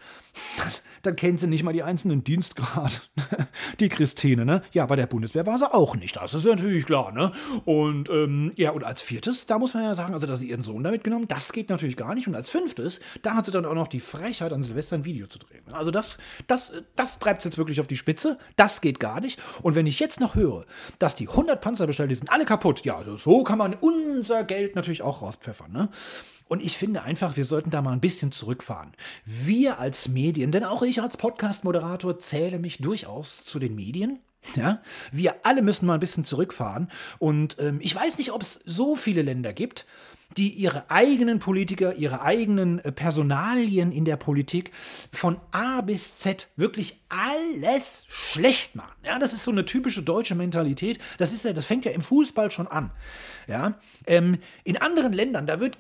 [1.03, 2.95] dann, kennt sie nicht mal die einzelnen Dienstgrade.
[3.81, 4.63] die Christine, ne?
[4.73, 6.17] Ja, bei der Bundeswehr war sie auch nicht.
[6.17, 7.33] Das ist natürlich klar, ne?
[7.65, 10.63] Und ähm, ja, und als viertes, da muss man ja sagen, also dass sie ihren
[10.63, 12.29] Sohn damit genommen, das geht natürlich gar nicht.
[12.29, 15.27] Und als fünftes, da hat sie dann auch noch die Frechheit, an Silvester ein Video
[15.27, 15.63] zu drehen.
[15.73, 18.39] Also das, das, das treibt es jetzt wirklich auf die Spitze.
[18.57, 19.41] Das geht gar nicht.
[19.63, 20.67] Und wenn ich jetzt noch höre,
[20.99, 24.77] dass die 100 Panzer bestellt, sind alle kaputt, ja, also so kann man unser Geld
[24.77, 25.89] natürlich auch rauspfeffern, ne?
[26.49, 28.93] Und ich finde einfach, wir sollten da mal ein bisschen zurückfahren.
[29.25, 34.19] Wir als Medien, denn auch ich als Podcast-Moderator zähle mich durchaus zu den Medien.
[34.55, 34.81] Ja,
[35.11, 36.91] wir alle müssen mal ein bisschen zurückfahren.
[37.19, 39.85] Und ähm, ich weiß nicht, ob es so viele Länder gibt,
[40.39, 44.71] die ihre eigenen Politiker, ihre eigenen äh, Personalien in der Politik
[45.13, 48.95] von A bis Z wirklich alles schlecht machen.
[49.05, 50.99] Ja, das ist so eine typische deutsche Mentalität.
[51.19, 52.91] Das ist ja, das fängt ja im Fußball schon an.
[53.49, 55.79] Ja, ähm, in anderen Ländern, da wird,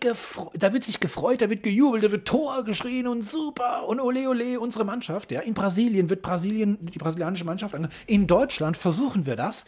[0.54, 4.28] da wird sich gefreut, da wird gejubelt, da wird Tor geschrien und super und ole
[4.28, 5.30] ole unsere Mannschaft.
[5.30, 7.76] Ja, in Brasilien wird Brasilien die brasilianische Mannschaft.
[8.06, 9.66] In Deutschland versuchen wir das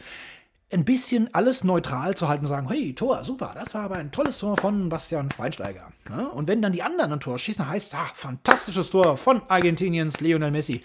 [0.71, 4.11] ein bisschen alles neutral zu halten und sagen, hey, Tor, super, das war aber ein
[4.11, 5.91] tolles Tor von Bastian Schweinsteiger.
[6.09, 9.41] Ja, und wenn dann die anderen ein Tor schießen, heißt es, ah, fantastisches Tor von
[9.47, 10.81] Argentiniens Lionel Messi.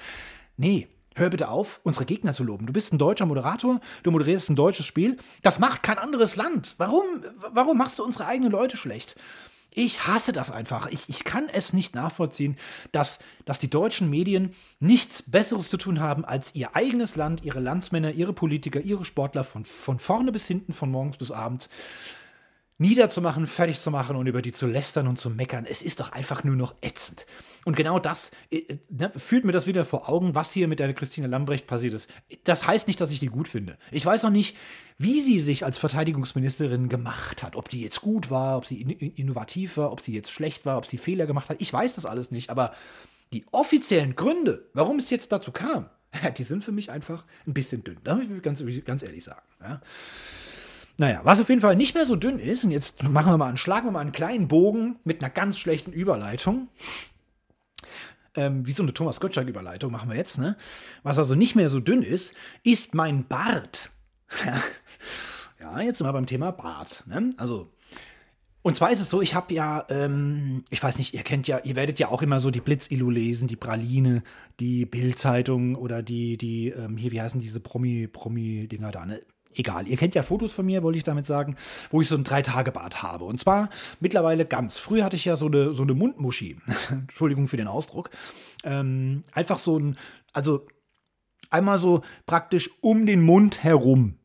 [0.57, 2.67] Nee, hör bitte auf, unsere Gegner zu loben.
[2.67, 5.17] Du bist ein deutscher Moderator, du moderierst ein deutsches Spiel.
[5.43, 6.75] Das macht kein anderes Land.
[6.79, 7.05] Warum,
[7.53, 9.17] warum machst du unsere eigenen Leute schlecht?
[9.79, 10.87] Ich hasse das einfach.
[10.87, 12.57] Ich, ich kann es nicht nachvollziehen,
[12.93, 17.61] dass, dass die deutschen Medien nichts Besseres zu tun haben, als ihr eigenes Land, ihre
[17.61, 21.69] Landsmänner, ihre Politiker, ihre Sportler von, von vorne bis hinten, von morgens bis abends
[22.79, 25.67] niederzumachen, fertig zu machen und über die zu lästern und zu meckern.
[25.69, 27.27] Es ist doch einfach nur noch ätzend.
[27.65, 30.93] Und genau das äh, ne, führt mir das wieder vor Augen, was hier mit der
[30.93, 32.09] Christine Lambrecht passiert ist.
[32.45, 33.79] Das heißt nicht, dass ich die gut finde.
[33.91, 34.57] Ich weiß noch nicht,
[34.99, 37.57] wie sie sich als Verteidigungsministerin gemacht hat.
[37.57, 40.87] Ob die jetzt gut war, ob sie innovativ war, ob sie jetzt schlecht war, ob
[40.87, 41.61] sie Fehler gemacht hat.
[41.61, 42.51] Ich weiß das alles nicht.
[42.51, 42.73] Aber
[43.33, 45.89] die offiziellen Gründe, warum es jetzt dazu kam,
[46.37, 47.99] die sind für mich einfach ein bisschen dünn.
[48.05, 49.47] Da muss ich ganz, ganz ehrlich sagen.
[49.63, 49.81] Ja.
[50.99, 53.49] Naja, was auf jeden Fall nicht mehr so dünn ist, und jetzt machen wir mal
[53.49, 56.69] einen, schlagen wir mal einen kleinen Bogen mit einer ganz schlechten Überleitung.
[58.35, 60.57] ähm, wie so eine Thomas Gottschalk-Überleitung machen wir jetzt, ne?
[61.03, 63.91] Was also nicht mehr so dünn ist, ist mein Bart.
[65.61, 67.05] ja, jetzt sind wir beim Thema Bart.
[67.07, 67.33] Ne?
[67.37, 67.73] Also,
[68.63, 71.61] und zwar ist es so, ich habe ja, ähm, ich weiß nicht, ihr kennt ja,
[71.63, 74.23] ihr werdet ja auch immer so die Blitzilu lesen, die Praline,
[74.61, 79.21] die Bildzeitung oder die, die, ähm, hier, wie heißen diese Promi, Promi-Dinger da, ne?
[79.57, 81.57] Egal, ihr kennt ja Fotos von mir, wollte ich damit sagen,
[81.91, 83.25] wo ich so ein Drei-Tage-Bart habe.
[83.25, 84.79] Und zwar mittlerweile ganz.
[84.79, 86.59] Früher hatte ich ja so eine, so eine Mundmuschi.
[86.91, 88.11] Entschuldigung für den Ausdruck.
[88.65, 89.97] Ähm, einfach so ein,
[90.33, 90.67] also
[91.51, 94.19] einmal so praktisch um den Mund herum.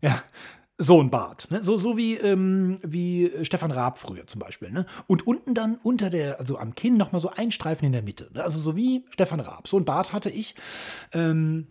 [0.00, 0.22] ja,
[0.78, 1.50] so ein Bart.
[1.50, 1.62] Ne?
[1.62, 4.70] So, so wie, ähm, wie Stefan Raab früher zum Beispiel.
[4.70, 4.86] Ne?
[5.06, 8.30] Und unten dann unter der, also am Kinn nochmal so ein Streifen in der Mitte.
[8.34, 8.42] Ne?
[8.42, 9.68] Also so wie Stefan Raab.
[9.68, 10.54] So ein Bart hatte ich.
[11.12, 11.68] Ähm,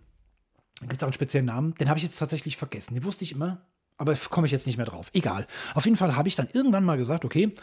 [0.82, 1.74] Gibt es auch einen speziellen Namen?
[1.76, 2.94] Den habe ich jetzt tatsächlich vergessen.
[2.94, 3.62] Den wusste ich immer,
[3.98, 5.10] aber komme ich jetzt nicht mehr drauf.
[5.14, 5.48] Egal.
[5.76, 7.54] Auf jeden Fall habe ich dann irgendwann mal gesagt, okay,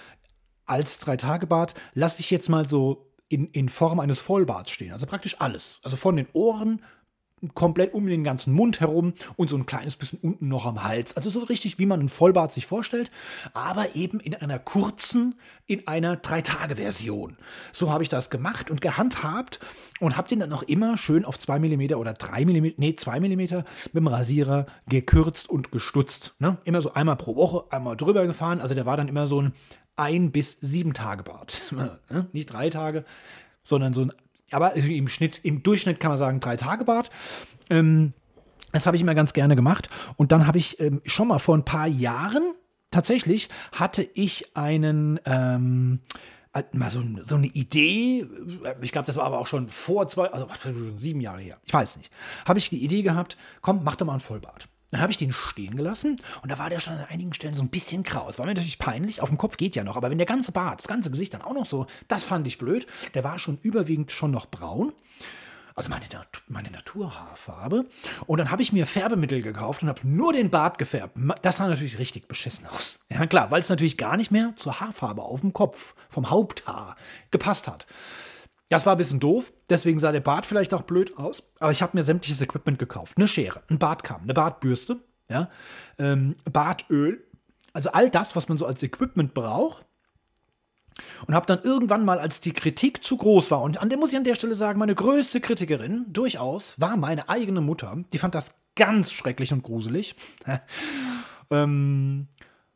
[0.66, 4.92] als Drei-Tage-Bart lasse ich jetzt mal so in, in Form eines Vollbarts stehen.
[4.92, 5.80] Also praktisch alles.
[5.82, 6.82] Also von den Ohren
[7.54, 11.16] komplett um den ganzen Mund herum und so ein kleines bisschen unten noch am Hals.
[11.16, 13.10] Also so richtig, wie man einen Vollbart sich vorstellt,
[13.52, 15.34] aber eben in einer kurzen,
[15.66, 17.36] in einer Drei-Tage-Version.
[17.72, 19.60] So habe ich das gemacht und gehandhabt
[20.00, 23.20] und habe den dann noch immer schön auf 2 mm oder 3 mm, nee, 2
[23.20, 26.34] mm mit dem Rasierer gekürzt und gestutzt.
[26.38, 26.58] Ne?
[26.64, 28.60] Immer so einmal pro Woche, einmal drüber gefahren.
[28.60, 29.52] Also der war dann immer so ein
[29.96, 31.62] ein bis sieben Tage Bart.
[32.10, 32.26] Ne?
[32.32, 33.04] Nicht drei Tage,
[33.62, 34.12] sondern so ein
[34.50, 37.10] aber im Schnitt, im Durchschnitt kann man sagen, drei Tage Bart.
[37.68, 38.12] Ähm,
[38.72, 39.88] das habe ich immer ganz gerne gemacht.
[40.16, 42.54] Und dann habe ich ähm, schon mal vor ein paar Jahren,
[42.90, 46.00] tatsächlich, hatte ich einen, ähm,
[46.52, 48.26] äh, mal so, so, eine Idee,
[48.80, 51.72] ich glaube, das war aber auch schon vor zwei, also schon sieben Jahre her, ich
[51.72, 52.12] weiß nicht,
[52.44, 54.68] habe ich die Idee gehabt, komm, mach doch mal einen Vollbart.
[54.90, 57.62] Dann habe ich den stehen gelassen und da war der schon an einigen Stellen so
[57.62, 58.28] ein bisschen grau.
[58.28, 60.52] Es war mir natürlich peinlich, auf dem Kopf geht ja noch, aber wenn der ganze
[60.52, 62.86] Bart, das ganze Gesicht dann auch noch so, das fand ich blöd.
[63.14, 64.92] Der war schon überwiegend schon noch braun.
[65.76, 66.04] Also meine,
[66.48, 67.86] meine Naturhaarfarbe.
[68.26, 71.16] Und dann habe ich mir Färbemittel gekauft und habe nur den Bart gefärbt.
[71.42, 72.98] Das sah natürlich richtig beschissen aus.
[73.08, 76.96] Ja klar, weil es natürlich gar nicht mehr zur Haarfarbe auf dem Kopf, vom Haupthaar,
[77.30, 77.86] gepasst hat.
[78.70, 81.42] Das war ein bisschen doof, deswegen sah der Bart vielleicht auch blöd aus.
[81.58, 83.18] Aber ich habe mir sämtliches Equipment gekauft.
[83.18, 85.50] Eine Schere, ein Bartkamm, eine Bartbürste, ja,
[85.98, 87.26] ähm, Bartöl.
[87.72, 89.84] Also all das, was man so als Equipment braucht.
[91.26, 94.12] Und habe dann irgendwann mal, als die Kritik zu groß war, und an der muss
[94.12, 97.96] ich an der Stelle sagen, meine größte Kritikerin durchaus war meine eigene Mutter.
[98.12, 100.14] Die fand das ganz schrecklich und gruselig.
[101.50, 102.28] ähm,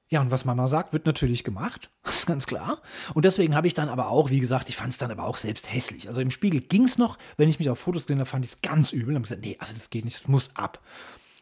[0.08, 1.90] ja, und was Mama sagt, wird natürlich gemacht.
[2.14, 2.80] Ist ganz klar.
[3.12, 5.36] Und deswegen habe ich dann aber auch, wie gesagt, ich fand es dann aber auch
[5.36, 6.08] selbst hässlich.
[6.08, 7.18] Also im Spiegel ging es noch.
[7.36, 9.14] Wenn ich mich auf Fotos gesehen habe, fand ich es ganz übel.
[9.14, 10.80] Dann habe ich gesagt, nee, also das geht nicht, das muss ab.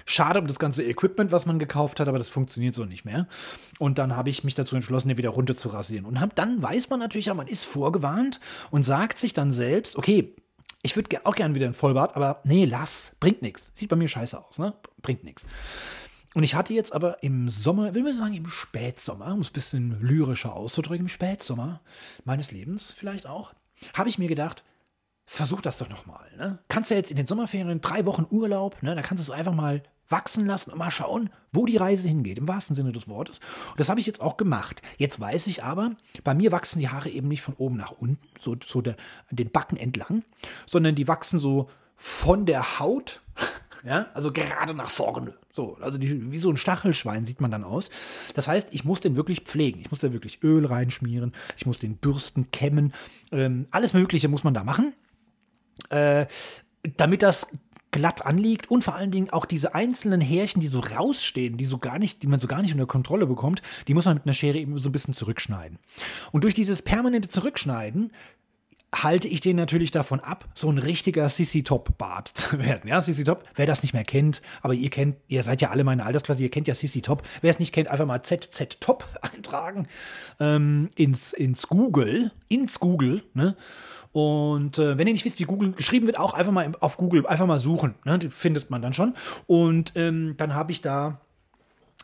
[0.04, 3.28] Schade um das ganze Equipment, was man gekauft hat, aber das funktioniert so nicht mehr.
[3.78, 6.06] Und dann habe ich mich dazu entschlossen, den wieder runter zu rasieren.
[6.06, 9.96] Und hab, dann weiß man natürlich auch, man ist vorgewarnt und sagt sich dann selbst,
[9.96, 10.34] okay,
[10.82, 13.70] ich würde auch gerne wieder ein Vollbart, aber nee, lass, bringt nichts.
[13.74, 14.74] Sieht bei mir scheiße aus, ne?
[15.00, 15.46] Bringt nichts.
[16.34, 19.54] Und ich hatte jetzt aber im Sommer, will man sagen im Spätsommer, um es ein
[19.54, 21.80] bisschen lyrischer auszudrücken, im Spätsommer
[22.24, 23.52] meines Lebens vielleicht auch,
[23.94, 24.64] habe ich mir gedacht,
[25.26, 26.30] versuch das doch nochmal.
[26.36, 26.58] Ne?
[26.68, 28.94] Kannst ja jetzt in den Sommerferien drei Wochen Urlaub, ne?
[28.94, 32.38] da kannst du es einfach mal wachsen lassen und mal schauen, wo die Reise hingeht,
[32.38, 33.40] im wahrsten Sinne des Wortes.
[33.70, 34.82] Und das habe ich jetzt auch gemacht.
[34.98, 35.92] Jetzt weiß ich aber,
[36.22, 38.96] bei mir wachsen die Haare eben nicht von oben nach unten, so, so der,
[39.30, 40.22] den Backen entlang,
[40.66, 43.22] sondern die wachsen so von der Haut
[43.84, 45.34] ja, also gerade nach vorne.
[45.52, 47.90] So, also die, wie so ein Stachelschwein sieht man dann aus.
[48.34, 49.80] Das heißt, ich muss den wirklich pflegen.
[49.80, 52.92] Ich muss da wirklich Öl reinschmieren, ich muss den bürsten, kämmen.
[53.32, 54.94] Ähm, alles Mögliche muss man da machen,
[55.90, 56.26] äh,
[56.96, 57.48] damit das
[57.92, 61.78] glatt anliegt und vor allen Dingen auch diese einzelnen Härchen, die so rausstehen, die so
[61.78, 64.32] gar nicht, die man so gar nicht unter Kontrolle bekommt, die muss man mit einer
[64.32, 65.78] Schere eben so ein bisschen zurückschneiden.
[66.32, 68.10] Und durch dieses permanente Zurückschneiden
[68.94, 72.88] halte ich den natürlich davon ab, so ein richtiger Sissy-Top-Bart zu werden.
[72.88, 76.04] Ja, Sissy-Top, wer das nicht mehr kennt, aber ihr kennt, ihr seid ja alle meine
[76.04, 77.22] Altersklasse, ihr kennt ja Sissy-Top.
[77.40, 79.88] Wer es nicht kennt, einfach mal ZZ-Top eintragen
[80.40, 83.56] ähm, ins, ins Google, ins Google, ne?
[84.12, 87.26] Und äh, wenn ihr nicht wisst, wie Google geschrieben wird, auch einfach mal auf Google
[87.26, 87.94] einfach mal suchen.
[88.04, 88.18] Ne?
[88.18, 89.14] Die findet man dann schon.
[89.46, 91.18] Und ähm, dann habe ich da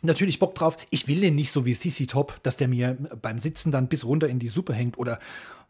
[0.00, 0.76] natürlich Bock drauf.
[0.90, 4.04] Ich will den nicht so wie CC Top, dass der mir beim Sitzen dann bis
[4.04, 5.18] runter in die Suppe hängt oder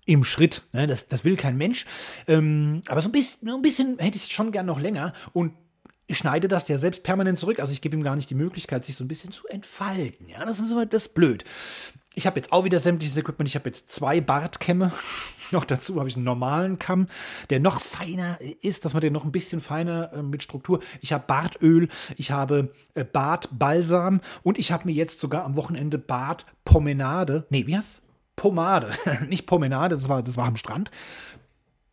[0.08, 0.62] im Schritt.
[0.72, 0.86] Ne?
[0.86, 1.84] Das, das will kein Mensch.
[2.26, 5.52] Ähm, aber so ein bisschen, ein bisschen hätte ich es schon gern noch länger und
[6.10, 7.60] schneide das ja selbst permanent zurück.
[7.60, 10.28] Also ich gebe ihm gar nicht die Möglichkeit, sich so ein bisschen zu entfalten.
[10.28, 11.44] Ja, das ist immer das blöd.
[12.14, 13.48] Ich habe jetzt auch wieder sämtliches Equipment.
[13.48, 14.92] Ich habe jetzt zwei Bartkämme.
[15.52, 17.06] noch dazu habe ich einen normalen Kamm,
[17.50, 20.80] der noch feiner ist, dass man den noch ein bisschen feiner äh, mit Struktur.
[21.02, 25.98] Ich habe Bartöl, ich habe äh, Bartbalsam und ich habe mir jetzt sogar am Wochenende
[25.98, 27.46] Bartpomenade.
[27.50, 28.02] Nee, wie heißt
[28.38, 28.92] Pomade,
[29.28, 30.90] nicht Pomenade, das war, das war am Strand.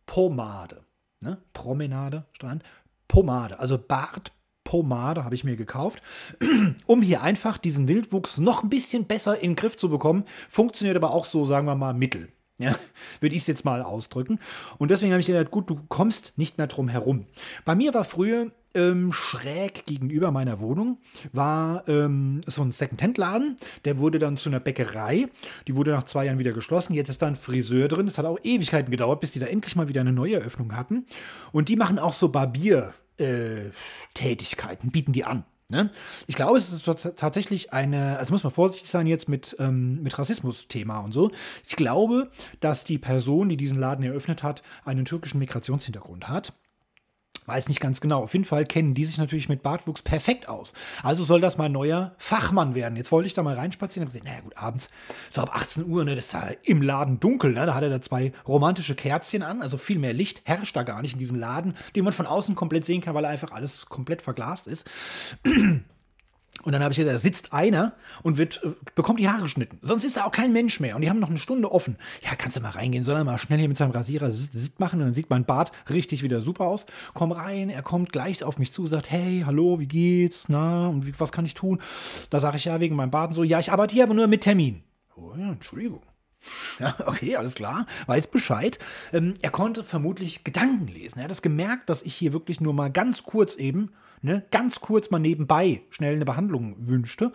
[0.06, 0.82] Bartpomade.
[1.20, 1.38] Ne?
[1.54, 2.64] Promenade, Strand.
[3.08, 6.02] Pomade, also Bartpomade habe ich mir gekauft,
[6.86, 10.24] um hier einfach diesen Wildwuchs noch ein bisschen besser in den Griff zu bekommen.
[10.50, 12.30] Funktioniert aber auch so, sagen wir mal, mittel.
[12.58, 12.74] Ja,
[13.20, 14.40] würde ich es jetzt mal ausdrücken.
[14.78, 17.26] Und deswegen habe ich gedacht, gut, du kommst nicht mehr drum herum.
[17.66, 20.98] Bei mir war früher ähm, schräg gegenüber meiner Wohnung
[21.34, 23.56] war ähm, so ein Second-Hand-Laden.
[23.86, 25.28] Der wurde dann zu einer Bäckerei.
[25.68, 26.94] Die wurde nach zwei Jahren wieder geschlossen.
[26.94, 28.08] Jetzt ist da ein Friseur drin.
[28.08, 31.06] Es hat auch Ewigkeiten gedauert, bis die da endlich mal wieder eine neue Eröffnung hatten.
[31.52, 35.46] Und die machen auch so Barbier-Tätigkeiten, äh, bieten die an.
[35.68, 35.90] Ne?
[36.28, 36.86] Ich glaube, es ist
[37.16, 41.32] tatsächlich eine, also muss man vorsichtig sein jetzt mit, ähm, mit Rassismus-Thema und so.
[41.66, 46.54] Ich glaube, dass die Person, die diesen Laden eröffnet hat, einen türkischen Migrationshintergrund hat.
[47.46, 48.24] Weiß nicht ganz genau.
[48.24, 50.74] Auf jeden Fall kennen die sich natürlich mit Bartwuchs perfekt aus.
[51.04, 52.96] Also soll das mal neuer Fachmann werden.
[52.96, 54.90] Jetzt wollte ich da mal reinspazieren und gesehen, naja gut, abends,
[55.32, 57.66] so ab 18 Uhr, ne, das ist da im Laden dunkel, ne?
[57.66, 61.02] Da hat er da zwei romantische Kerzchen an, also viel mehr Licht herrscht da gar
[61.02, 63.86] nicht in diesem Laden, den man von außen komplett sehen kann, weil er einfach alles
[63.86, 64.86] komplett verglast ist.
[66.66, 69.78] Und dann habe ich gesagt, da sitzt einer und wird, äh, bekommt die Haare geschnitten.
[69.82, 70.96] Sonst ist da auch kein Mensch mehr.
[70.96, 71.98] Und die haben noch eine Stunde offen.
[72.24, 75.00] Ja, kannst du mal reingehen, soll er mal schnell hier mit seinem Rasierer Sitt machen.
[75.00, 76.88] Und dann sieht mein Bart richtig wieder super aus.
[77.14, 80.46] Komm rein, er kommt gleich auf mich zu, sagt, hey, hallo, wie geht's?
[80.50, 81.80] Na, und wie, was kann ich tun?
[82.32, 84.42] Da sage ich ja wegen meinem Bart so, ja, ich arbeite hier aber nur mit
[84.42, 84.84] Termin.
[85.16, 86.02] Oh ja, Entschuldigung.
[86.80, 88.80] Ja, okay, alles klar, weiß Bescheid.
[89.14, 91.20] Ähm, er konnte vermutlich Gedanken lesen.
[91.20, 94.82] Er hat es gemerkt, dass ich hier wirklich nur mal ganz kurz eben ne, ganz
[94.82, 97.32] kurz mal nebenbei schnell eine Behandlung wünschte.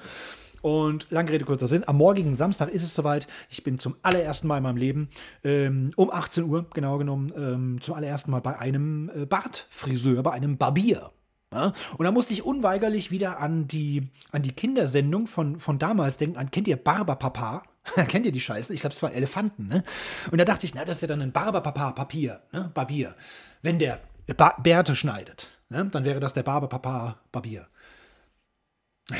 [0.62, 1.88] Und lange Rede, kurzer Sinn.
[1.88, 3.26] Am morgigen Samstag ist es soweit.
[3.48, 5.08] Ich bin zum allerersten Mal in meinem Leben
[5.42, 10.32] ähm, um 18 Uhr, genau genommen, ähm, zum allerersten Mal bei einem äh, Bartfriseur, bei
[10.32, 11.10] einem Barbier.
[11.52, 11.72] Ja?
[11.96, 16.36] Und da musste ich unweigerlich wieder an die, an die Kindersendung von, von damals denken.
[16.36, 17.62] An, kennt ihr Barberpapa?
[18.08, 18.74] kennt ihr die Scheiße?
[18.74, 19.66] Ich glaube, es waren Elefanten.
[19.66, 19.82] Ne?
[20.30, 22.70] Und da dachte ich, na, das ist ja dann ein Barberpapa-Papier, ne?
[22.74, 23.14] Barbier.
[23.62, 24.00] Wenn der
[24.36, 25.48] ba Bärte schneidet.
[25.70, 25.88] Ne?
[25.90, 27.66] Dann wäre das der Barberpapa Barbier.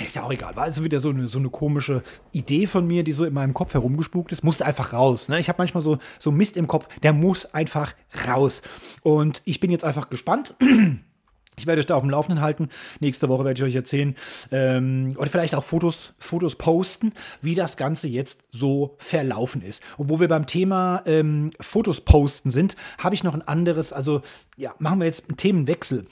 [0.04, 0.54] Ist ja auch egal.
[0.54, 3.54] War also wieder so eine, so eine komische Idee von mir, die so in meinem
[3.54, 4.44] Kopf herumgespukt ist.
[4.44, 5.28] Musste einfach raus.
[5.28, 5.40] Ne?
[5.40, 7.94] Ich habe manchmal so, so Mist im Kopf, der muss einfach
[8.28, 8.62] raus.
[9.02, 10.54] Und ich bin jetzt einfach gespannt.
[11.56, 12.70] Ich werde euch da auf dem Laufenden halten.
[13.00, 14.16] Nächste Woche werde ich euch erzählen
[14.50, 19.82] ähm, oder vielleicht auch Fotos, Fotos posten, wie das Ganze jetzt so verlaufen ist.
[19.98, 24.22] Und wo wir beim Thema ähm, Fotos posten sind, habe ich noch ein anderes, also
[24.56, 26.06] ja, machen wir jetzt einen Themenwechsel.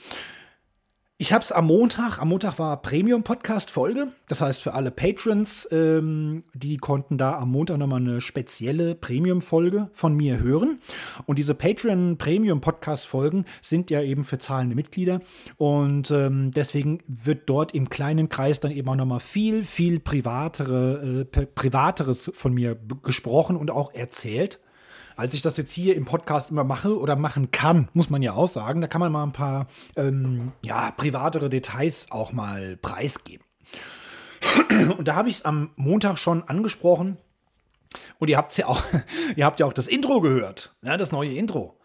[1.21, 4.13] Ich habe es am Montag, am Montag war Premium-Podcast-Folge.
[4.29, 9.89] Das heißt, für alle Patrons, ähm, die konnten da am Montag nochmal eine spezielle Premium-Folge
[9.91, 10.79] von mir hören.
[11.25, 15.19] Und diese Patreon-Premium-Podcast-Folgen sind ja eben für zahlende Mitglieder.
[15.57, 21.27] Und ähm, deswegen wird dort im kleinen Kreis dann eben auch nochmal viel, viel privatere,
[21.35, 24.61] äh, privateres von mir gesprochen und auch erzählt
[25.19, 28.31] als ich das jetzt hier im Podcast immer mache oder machen kann, muss man ja
[28.31, 33.45] auch sagen, da kann man mal ein paar ähm, ja, privatere Details auch mal preisgeben.
[34.97, 37.17] Und da habe ich es am Montag schon angesprochen.
[38.17, 38.81] Und ihr habt ja auch,
[39.35, 41.77] ihr habt ja auch das Intro gehört, ja, das neue Intro.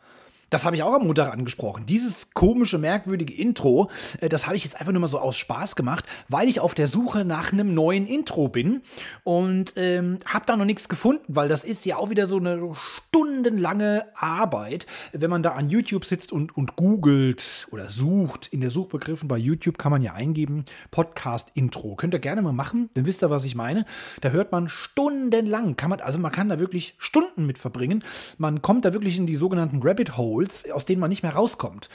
[0.54, 1.84] Das habe ich auch am Montag angesprochen.
[1.84, 3.90] Dieses komische, merkwürdige Intro,
[4.20, 6.76] äh, das habe ich jetzt einfach nur mal so aus Spaß gemacht, weil ich auf
[6.76, 8.82] der Suche nach einem neuen Intro bin
[9.24, 12.70] und ähm, habe da noch nichts gefunden, weil das ist ja auch wieder so eine
[12.76, 18.46] stundenlange Arbeit, wenn man da an YouTube sitzt und, und googelt oder sucht.
[18.52, 21.96] In der Suchbegriffen bei YouTube kann man ja eingeben Podcast-Intro.
[21.96, 23.86] Könnt ihr gerne mal machen, dann wisst ihr, was ich meine.
[24.20, 28.04] Da hört man stundenlang, kann man, also man kann da wirklich Stunden mit verbringen.
[28.38, 31.34] Man kommt da wirklich in die sogenannten Rabbit Holes Holes, aus denen man nicht mehr
[31.34, 31.88] rauskommt.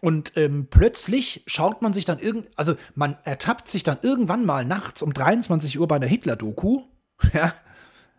[0.00, 4.64] Und ähm, plötzlich schaut man sich dann irgend, also man ertappt sich dann irgendwann mal
[4.64, 6.82] nachts um 23 Uhr bei einer Hitler-Doku,
[7.32, 7.54] ja,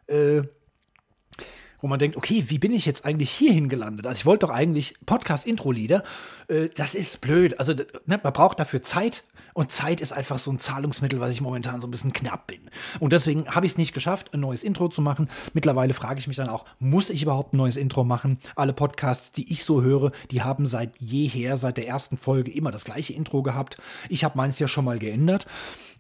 [0.08, 0.44] äh,
[1.86, 4.08] wo man denkt, okay, wie bin ich jetzt eigentlich hierhin gelandet?
[4.08, 6.02] Also ich wollte doch eigentlich Podcast-Intro-Lieder.
[6.48, 7.60] Äh, das ist blöd.
[7.60, 7.74] Also
[8.08, 11.80] ne, man braucht dafür Zeit und Zeit ist einfach so ein Zahlungsmittel, was ich momentan
[11.80, 12.62] so ein bisschen knapp bin.
[13.00, 15.30] Und deswegen habe ich es nicht geschafft, ein neues Intro zu machen.
[15.54, 18.40] Mittlerweile frage ich mich dann auch, muss ich überhaupt ein neues Intro machen?
[18.56, 22.72] Alle Podcasts, die ich so höre, die haben seit jeher, seit der ersten Folge immer
[22.72, 23.78] das gleiche Intro gehabt.
[24.10, 25.46] Ich habe meins ja schon mal geändert.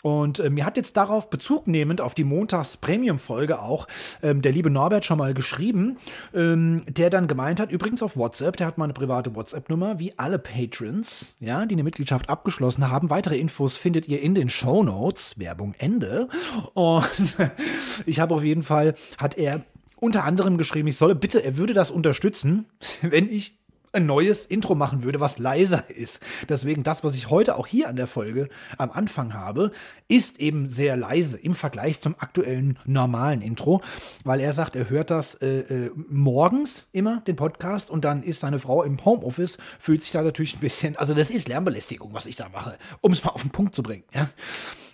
[0.01, 3.87] Und äh, mir hat jetzt darauf Bezug nehmend auf die Montags-Premium-Folge auch
[4.21, 5.97] ähm, der liebe Norbert schon mal geschrieben,
[6.33, 10.39] ähm, der dann gemeint hat, übrigens auf WhatsApp, der hat meine private WhatsApp-Nummer, wie alle
[10.39, 13.09] Patrons, ja, die eine Mitgliedschaft abgeschlossen haben.
[13.09, 15.37] Weitere Infos findet ihr in den Show Notes.
[15.37, 16.27] Werbung Ende.
[16.73, 17.37] Und
[18.05, 19.61] ich habe auf jeden Fall, hat er
[19.97, 22.65] unter anderem geschrieben, ich solle bitte, er würde das unterstützen,
[23.01, 23.57] wenn ich
[23.95, 26.19] ein neues Intro machen würde, was leiser ist.
[26.49, 29.71] Deswegen das, was ich heute auch hier an der Folge am Anfang habe,
[30.07, 33.81] ist eben sehr leise im Vergleich zum aktuellen normalen Intro,
[34.23, 38.41] weil er sagt, er hört das äh, äh, morgens immer, den Podcast, und dann ist
[38.41, 42.25] seine Frau im Homeoffice, fühlt sich da natürlich ein bisschen, also das ist Lärmbelästigung, was
[42.25, 44.03] ich da mache, um es mal auf den Punkt zu bringen.
[44.13, 44.29] Ja?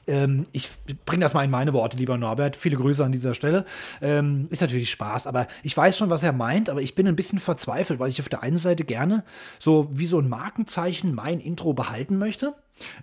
[0.07, 0.69] Ähm, ich
[1.05, 2.55] bringe das mal in meine Worte, lieber Norbert.
[2.55, 3.65] Viele Grüße an dieser Stelle.
[4.01, 7.15] Ähm, ist natürlich Spaß, aber ich weiß schon, was er meint, aber ich bin ein
[7.15, 9.23] bisschen verzweifelt, weil ich auf der einen Seite gerne
[9.59, 12.55] so wie so ein Markenzeichen mein Intro behalten möchte.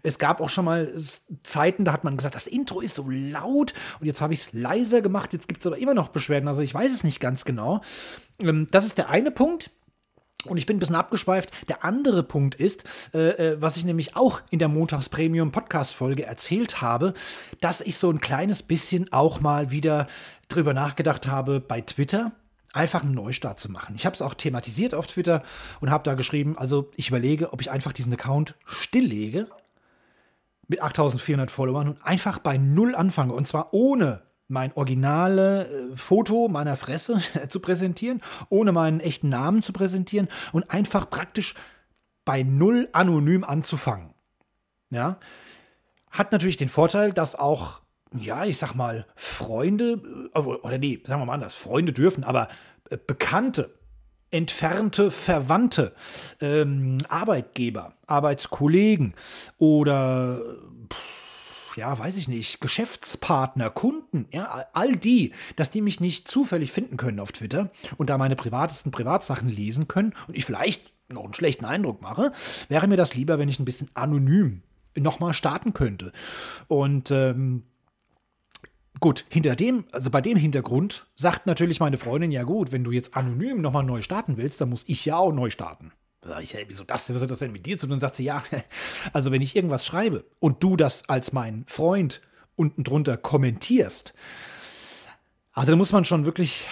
[0.03, 0.92] Es gab auch schon mal
[1.44, 4.53] Zeiten, da hat man gesagt, das Intro ist so laut und jetzt habe ich es
[4.53, 5.32] leiser gemacht.
[5.32, 7.80] Jetzt gibt es aber immer noch Beschwerden, also ich weiß es nicht ganz genau.
[8.40, 9.70] Ähm, das ist der eine Punkt.
[10.45, 11.51] Und ich bin ein bisschen abgeschweift.
[11.68, 17.14] Der andere Punkt ist, äh, äh, was ich nämlich auch in der Montags-Premium-Podcast-Folge erzählt habe,
[17.61, 20.07] dass ich so ein kleines bisschen auch mal wieder
[20.49, 22.32] drüber nachgedacht habe bei Twitter
[22.72, 23.95] einfach einen Neustart zu machen.
[23.97, 25.43] Ich habe es auch thematisiert auf Twitter
[25.80, 29.49] und habe da geschrieben, also ich überlege, ob ich einfach diesen Account stilllege
[30.68, 36.49] mit 8400 Followern und einfach bei Null anfange und zwar ohne mein originale äh, Foto
[36.49, 41.55] meiner Fresse zu präsentieren, ohne meinen echten Namen zu präsentieren und einfach praktisch
[42.24, 44.14] bei null anonym anzufangen.
[44.90, 45.18] Ja,
[46.11, 47.82] hat natürlich den Vorteil, dass auch,
[48.14, 52.49] ja, ich sag mal, Freunde, äh, oder nee, sagen wir mal anders, Freunde dürfen, aber
[52.90, 53.74] äh, Bekannte,
[54.30, 55.94] entfernte Verwandte,
[56.40, 59.14] ähm, Arbeitgeber, Arbeitskollegen
[59.59, 60.40] oder
[60.92, 61.17] pff,
[61.79, 66.97] ja, weiß ich nicht, Geschäftspartner, Kunden, ja, all die, dass die mich nicht zufällig finden
[66.97, 71.35] können auf Twitter und da meine privatesten Privatsachen lesen können und ich vielleicht noch einen
[71.35, 72.33] schlechten Eindruck mache,
[72.68, 74.62] wäre mir das lieber, wenn ich ein bisschen anonym
[74.97, 76.12] nochmal starten könnte.
[76.66, 77.62] Und ähm,
[79.01, 82.91] Gut, hinter dem, also bei dem Hintergrund sagt natürlich meine Freundin, ja gut, wenn du
[82.91, 85.93] jetzt anonym nochmal neu starten willst, dann muss ich ja auch neu starten.
[86.20, 87.12] Da sage ich, hey, wieso das?
[87.14, 87.92] Was hat das denn mit dir zu tun?
[87.92, 88.42] Und dann sagt sie, ja,
[89.12, 92.20] also wenn ich irgendwas schreibe und du das als mein Freund
[92.56, 94.14] unten drunter kommentierst,
[95.52, 96.66] also da muss man schon wirklich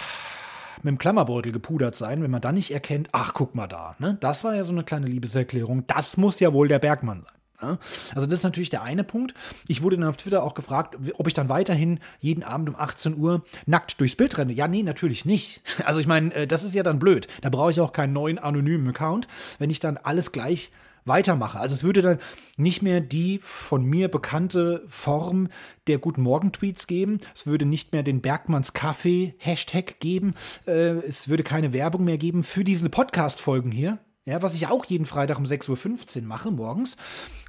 [0.77, 4.17] mit dem Klammerbeutel gepudert sein, wenn man dann nicht erkennt, ach, guck mal da, ne?
[4.19, 5.85] Das war ja so eine kleine Liebeserklärung.
[5.87, 7.36] Das muss ja wohl der Bergmann sein.
[7.59, 9.33] Also das ist natürlich der eine Punkt.
[9.67, 13.17] Ich wurde dann auf Twitter auch gefragt, ob ich dann weiterhin jeden Abend um 18
[13.17, 14.53] Uhr nackt durchs Bild renne.
[14.53, 15.61] Ja, nee, natürlich nicht.
[15.87, 17.27] Also ich meine, äh, das ist ja dann blöd.
[17.41, 19.27] Da brauche ich auch keinen neuen anonymen Account,
[19.57, 20.71] wenn ich dann alles gleich
[21.05, 21.59] weitermache.
[21.59, 22.19] Also es würde dann
[22.57, 25.47] nicht mehr die von mir bekannte Form
[25.87, 27.17] der Guten Morgen Tweets geben.
[27.33, 30.33] Es würde nicht mehr den Bergmanns Kaffee Hashtag geben.
[30.65, 34.67] Äh, es würde keine Werbung mehr geben für diese Podcast Folgen hier ja, was ich
[34.67, 36.97] auch jeden Freitag um 6.15 Uhr mache morgens.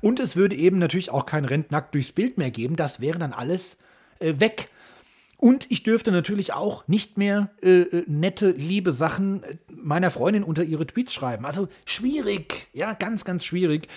[0.01, 2.77] Und es würde eben natürlich auch kein Rentnackt durchs Bild mehr geben.
[2.77, 3.79] Das wäre dann alles
[4.21, 4.69] äh, weg.
[5.39, 10.45] Und ich dürfte natürlich auch nicht mehr äh, äh nette, liebe Sachen äh, meiner Freundin
[10.45, 11.47] unter ihre Tweets schreiben.
[11.47, 13.89] Also schwierig, ja, ganz, ganz schwierig.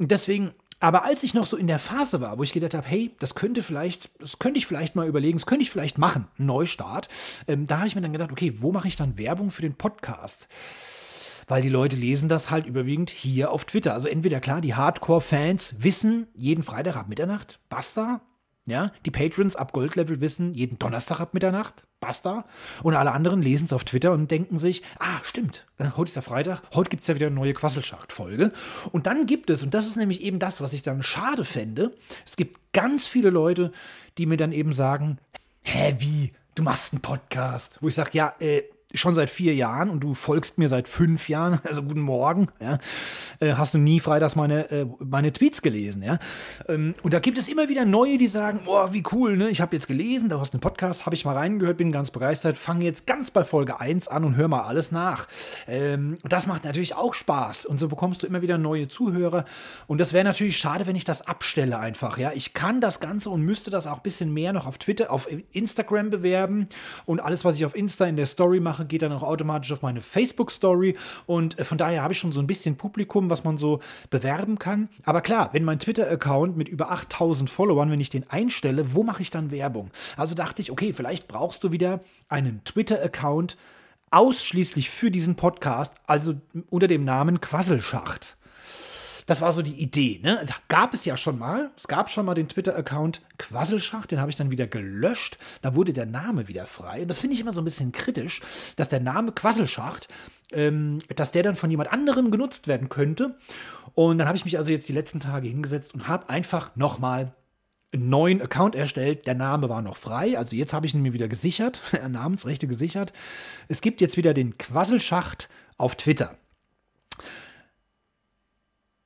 [0.00, 0.50] Deswegen,
[0.80, 3.36] aber als ich noch so in der Phase war, wo ich gedacht habe, hey, das
[3.36, 7.08] könnte vielleicht, das könnte ich vielleicht mal überlegen, das könnte ich vielleicht machen, Neustart,
[7.46, 9.74] ähm, da habe ich mir dann gedacht, okay, wo mache ich dann Werbung für den
[9.74, 10.48] Podcast?
[11.46, 13.94] Weil die Leute lesen das halt überwiegend hier auf Twitter.
[13.94, 18.20] Also entweder klar, die Hardcore-Fans wissen jeden Freitag ab Mitternacht, basta.
[18.64, 22.44] Ja, die Patrons ab Goldlevel wissen jeden Donnerstag ab Mitternacht, basta.
[22.84, 26.14] Und alle anderen lesen es auf Twitter und denken sich, ah, stimmt, äh, heute ist
[26.14, 28.52] ja Freitag, heute gibt es ja wieder eine neue Quasselschacht-Folge.
[28.92, 31.92] Und dann gibt es, und das ist nämlich eben das, was ich dann schade fände,
[32.24, 33.72] es gibt ganz viele Leute,
[34.16, 35.18] die mir dann eben sagen,
[35.62, 37.78] hä, wie, du machst einen Podcast?
[37.80, 38.62] Wo ich sage, ja, äh,
[38.94, 42.78] schon seit vier Jahren und du folgst mir seit fünf Jahren, also guten Morgen, ja,
[43.40, 46.18] äh, hast du nie freitags meine, äh, meine Tweets gelesen, ja.
[46.68, 49.48] Ähm, und da gibt es immer wieder neue, die sagen, boah, wie cool, ne?
[49.50, 52.10] Ich habe jetzt gelesen, da hast du einen Podcast, habe ich mal reingehört, bin ganz
[52.10, 55.26] begeistert, fange jetzt ganz bei Folge 1 an und hör mal alles nach.
[55.66, 57.66] Ähm, und das macht natürlich auch Spaß.
[57.66, 59.44] Und so bekommst du immer wieder neue Zuhörer.
[59.86, 62.32] Und das wäre natürlich schade, wenn ich das abstelle einfach, ja.
[62.34, 65.28] Ich kann das Ganze und müsste das auch ein bisschen mehr noch auf Twitter, auf
[65.52, 66.68] Instagram bewerben
[67.06, 69.72] und alles, was ich auf Insta in der Story mache, mache, geht dann auch automatisch
[69.72, 70.96] auf meine Facebook-Story.
[71.26, 73.80] Und äh, von daher habe ich schon so ein bisschen Publikum, was man so
[74.10, 74.88] bewerben kann.
[75.04, 79.22] Aber klar, wenn mein Twitter-Account mit über 8000 Followern, wenn ich den einstelle, wo mache
[79.22, 79.90] ich dann Werbung?
[80.16, 83.56] Also dachte ich, okay, vielleicht brauchst du wieder einen Twitter-Account
[84.10, 86.34] ausschließlich für diesen Podcast, also
[86.68, 88.36] unter dem Namen Quasselschacht.
[89.26, 90.20] Das war so die Idee.
[90.22, 90.44] Ne?
[90.68, 91.70] Gab es ja schon mal.
[91.76, 95.38] Es gab schon mal den Twitter-Account Quasselschacht, den habe ich dann wieder gelöscht.
[95.62, 97.02] Da wurde der Name wieder frei.
[97.02, 98.40] Und das finde ich immer so ein bisschen kritisch,
[98.76, 100.08] dass der Name Quasselschacht,
[100.52, 103.36] ähm, dass der dann von jemand anderem genutzt werden könnte.
[103.94, 107.32] Und dann habe ich mich also jetzt die letzten Tage hingesetzt und habe einfach nochmal
[107.92, 109.26] einen neuen Account erstellt.
[109.26, 110.38] Der Name war noch frei.
[110.38, 113.12] Also jetzt habe ich ihn mir wieder gesichert, Namensrechte gesichert.
[113.68, 116.36] Es gibt jetzt wieder den Quasselschacht auf Twitter.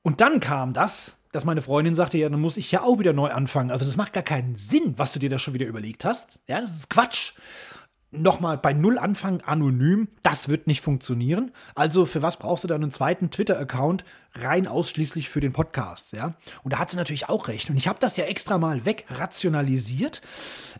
[0.06, 3.12] Und dann kam das, dass meine Freundin sagte, ja, dann muss ich ja auch wieder
[3.12, 3.72] neu anfangen.
[3.72, 6.38] Also das macht gar keinen Sinn, was du dir da schon wieder überlegt hast.
[6.46, 7.32] Ja, das ist Quatsch
[8.12, 11.50] nochmal bei Null anfangen, anonym, das wird nicht funktionieren.
[11.74, 14.04] Also für was brauchst du dann einen zweiten Twitter-Account
[14.34, 16.34] rein ausschließlich für den Podcast, ja?
[16.62, 17.68] Und da hat sie natürlich auch recht.
[17.68, 20.22] Und ich habe das ja extra mal wegrationalisiert,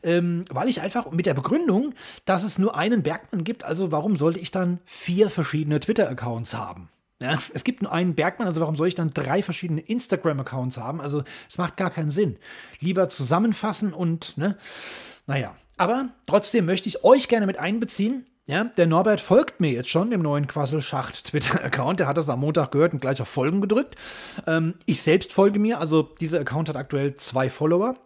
[0.04, 1.94] ähm, weil ich einfach mit der Begründung,
[2.26, 6.90] dass es nur einen Bergmann gibt, also warum sollte ich dann vier verschiedene Twitter-Accounts haben?
[7.20, 11.00] Ja, es gibt nur einen Bergmann, also warum soll ich dann drei verschiedene Instagram-Accounts haben?
[11.00, 12.36] Also es macht gar keinen Sinn.
[12.78, 14.58] Lieber zusammenfassen und, ne,
[15.26, 18.26] naja, aber trotzdem möchte ich euch gerne mit einbeziehen.
[18.48, 21.98] Ja, der Norbert folgt mir jetzt schon, dem neuen Quasselschacht Twitter-Account.
[21.98, 23.96] Der hat das am Montag gehört und gleich auf Folgen gedrückt.
[24.46, 27.96] Ähm, ich selbst folge mir, also dieser Account hat aktuell zwei Follower.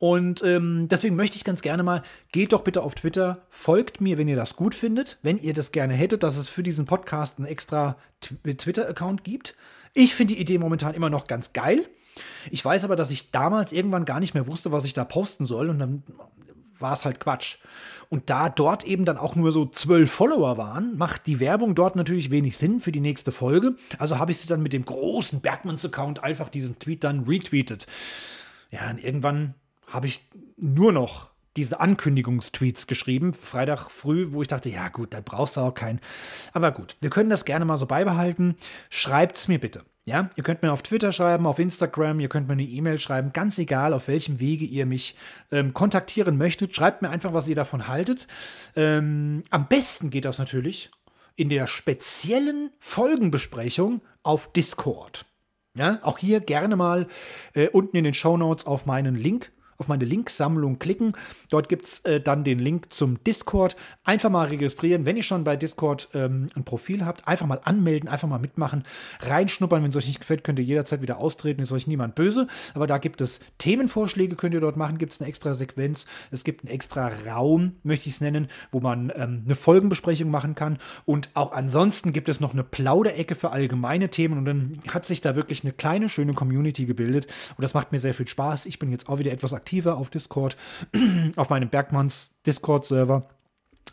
[0.00, 4.16] Und ähm, deswegen möchte ich ganz gerne mal, geht doch bitte auf Twitter, folgt mir,
[4.16, 7.36] wenn ihr das gut findet, wenn ihr das gerne hättet, dass es für diesen Podcast
[7.36, 9.56] einen extra Twitter-Account gibt.
[9.92, 11.86] Ich finde die Idee momentan immer noch ganz geil.
[12.50, 15.44] Ich weiß aber, dass ich damals irgendwann gar nicht mehr wusste, was ich da posten
[15.44, 15.68] soll.
[15.68, 16.02] Und dann
[16.78, 17.58] war es halt Quatsch.
[18.08, 21.94] Und da dort eben dann auch nur so zwölf Follower waren, macht die Werbung dort
[21.94, 23.76] natürlich wenig Sinn für die nächste Folge.
[23.98, 27.86] Also habe ich sie dann mit dem großen Bergmanns-Account einfach diesen Tweet dann retweetet.
[28.70, 29.54] Ja, und irgendwann
[29.90, 30.26] habe ich
[30.56, 35.60] nur noch diese Ankündigungstweets geschrieben, Freitag früh, wo ich dachte, ja gut, da brauchst du
[35.60, 36.00] auch keinen.
[36.52, 38.56] Aber gut, wir können das gerne mal so beibehalten.
[38.88, 39.84] Schreibt es mir bitte.
[40.06, 43.32] Ja, ihr könnt mir auf Twitter schreiben, auf Instagram, ihr könnt mir eine E-Mail schreiben,
[43.32, 45.16] ganz egal, auf welchem Wege ihr mich
[45.52, 46.74] ähm, kontaktieren möchtet.
[46.74, 48.26] Schreibt mir einfach, was ihr davon haltet.
[48.76, 50.90] Ähm, am besten geht das natürlich
[51.36, 55.26] in der speziellen Folgenbesprechung auf Discord.
[55.74, 57.06] Ja, auch hier gerne mal
[57.54, 61.14] äh, unten in den Show Notes auf meinen Link auf meine Linksammlung klicken.
[61.48, 63.74] Dort gibt es äh, dann den Link zum Discord.
[64.04, 65.06] Einfach mal registrieren.
[65.06, 68.84] Wenn ihr schon bei Discord ähm, ein Profil habt, einfach mal anmelden, einfach mal mitmachen,
[69.20, 69.82] reinschnuppern.
[69.82, 71.62] Wenn es euch nicht gefällt, könnt ihr jederzeit wieder austreten.
[71.62, 72.46] Ist euch niemand böse.
[72.74, 74.98] Aber da gibt es Themenvorschläge, könnt ihr dort machen.
[74.98, 76.06] Gibt es eine extra Sequenz.
[76.30, 80.54] Es gibt einen extra Raum, möchte ich es nennen, wo man ähm, eine Folgenbesprechung machen
[80.54, 80.78] kann.
[81.06, 84.36] Und auch ansonsten gibt es noch eine Plauderecke für allgemeine Themen.
[84.36, 87.26] Und dann hat sich da wirklich eine kleine, schöne Community gebildet.
[87.56, 88.66] Und das macht mir sehr viel Spaß.
[88.66, 90.56] Ich bin jetzt auch wieder etwas aktiv aktiver auf Discord,
[91.36, 93.28] auf meinem Bergmanns Discord-Server.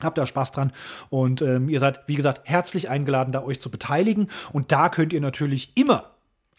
[0.01, 0.73] Habt da Spaß dran
[1.09, 4.27] und ähm, ihr seid, wie gesagt, herzlich eingeladen, da euch zu beteiligen.
[4.53, 6.11] Und da könnt ihr natürlich immer,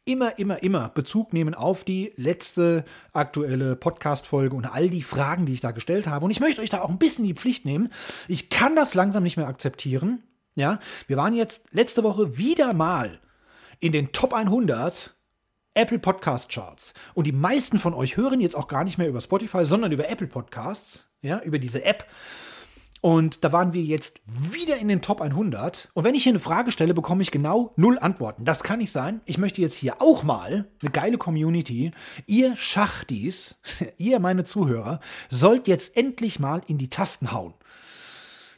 [0.04, 5.52] immer, immer, immer Bezug nehmen auf die letzte aktuelle Podcast-Folge und all die Fragen, die
[5.52, 6.24] ich da gestellt habe.
[6.24, 7.90] Und ich möchte euch da auch ein bisschen die Pflicht nehmen.
[8.26, 10.22] Ich kann das langsam nicht mehr akzeptieren.
[10.54, 13.18] Ja, wir waren jetzt letzte Woche wieder mal
[13.78, 15.14] in den Top 100
[15.78, 16.92] Apple Podcast Charts.
[17.14, 20.10] Und die meisten von euch hören jetzt auch gar nicht mehr über Spotify, sondern über
[20.10, 22.04] Apple Podcasts, ja, über diese App.
[23.00, 25.88] Und da waren wir jetzt wieder in den Top 100.
[25.94, 28.44] Und wenn ich hier eine Frage stelle, bekomme ich genau null Antworten.
[28.44, 29.20] Das kann nicht sein.
[29.24, 31.92] Ich möchte jetzt hier auch mal eine geile Community.
[32.26, 33.54] Ihr Schachtis,
[33.98, 34.98] ihr meine Zuhörer,
[35.28, 37.54] sollt jetzt endlich mal in die Tasten hauen.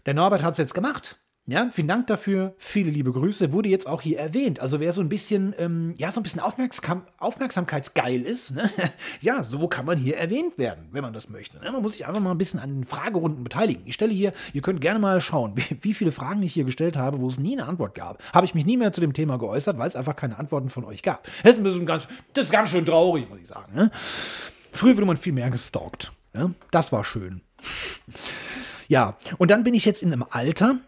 [0.07, 1.20] Der Norbert hat es jetzt gemacht.
[1.51, 2.55] Ja, vielen Dank dafür.
[2.59, 3.53] Viele liebe Grüße.
[3.53, 4.61] Wurde jetzt auch hier erwähnt.
[4.61, 8.71] Also wer so ein bisschen, ähm, ja, so ein bisschen Aufmerksam Aufmerksamkeitsgeil ist, ne?
[9.21, 11.59] ja, so kann man hier erwähnt werden, wenn man das möchte.
[11.59, 11.73] Ne?
[11.73, 13.83] Man muss sich einfach mal ein bisschen an den Fragerunden beteiligen.
[13.85, 17.21] Ich stelle hier, ihr könnt gerne mal schauen, wie, viele Fragen ich hier gestellt habe,
[17.21, 18.23] wo es nie eine Antwort gab.
[18.33, 20.85] Habe ich mich nie mehr zu dem Thema geäußert, weil es einfach keine Antworten von
[20.85, 21.25] euch gab.
[21.43, 23.75] Das ist, ein bisschen ganz, das ist ganz schön traurig, muss ich sagen.
[23.75, 23.91] Ne?
[24.73, 26.13] Früher wurde man viel mehr gestalkt.
[26.33, 26.55] Ne?
[26.71, 27.41] Das war schön.
[28.91, 30.79] Ja, und dann bin ich jetzt in einem Alter,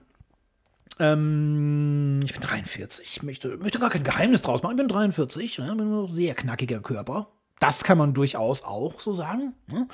[1.03, 3.05] ähm, ich bin 43.
[3.05, 4.73] Ich möchte, möchte gar kein Geheimnis draus machen.
[4.73, 5.59] Ich bin 43.
[5.59, 5.75] Ne?
[5.75, 7.29] Bin ein sehr knackiger Körper.
[7.63, 9.55] Das kann man durchaus auch so sagen.
[9.69, 9.87] Ne?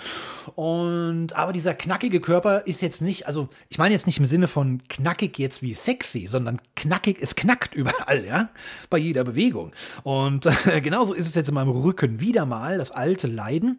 [0.55, 4.49] Und aber dieser knackige Körper ist jetzt nicht, also ich meine jetzt nicht im Sinne
[4.49, 8.49] von knackig jetzt wie sexy, sondern knackig, es knackt überall, ja,
[8.89, 9.73] bei jeder Bewegung.
[10.03, 13.79] Und äh, genauso ist es jetzt in meinem Rücken wieder mal, das alte Leiden.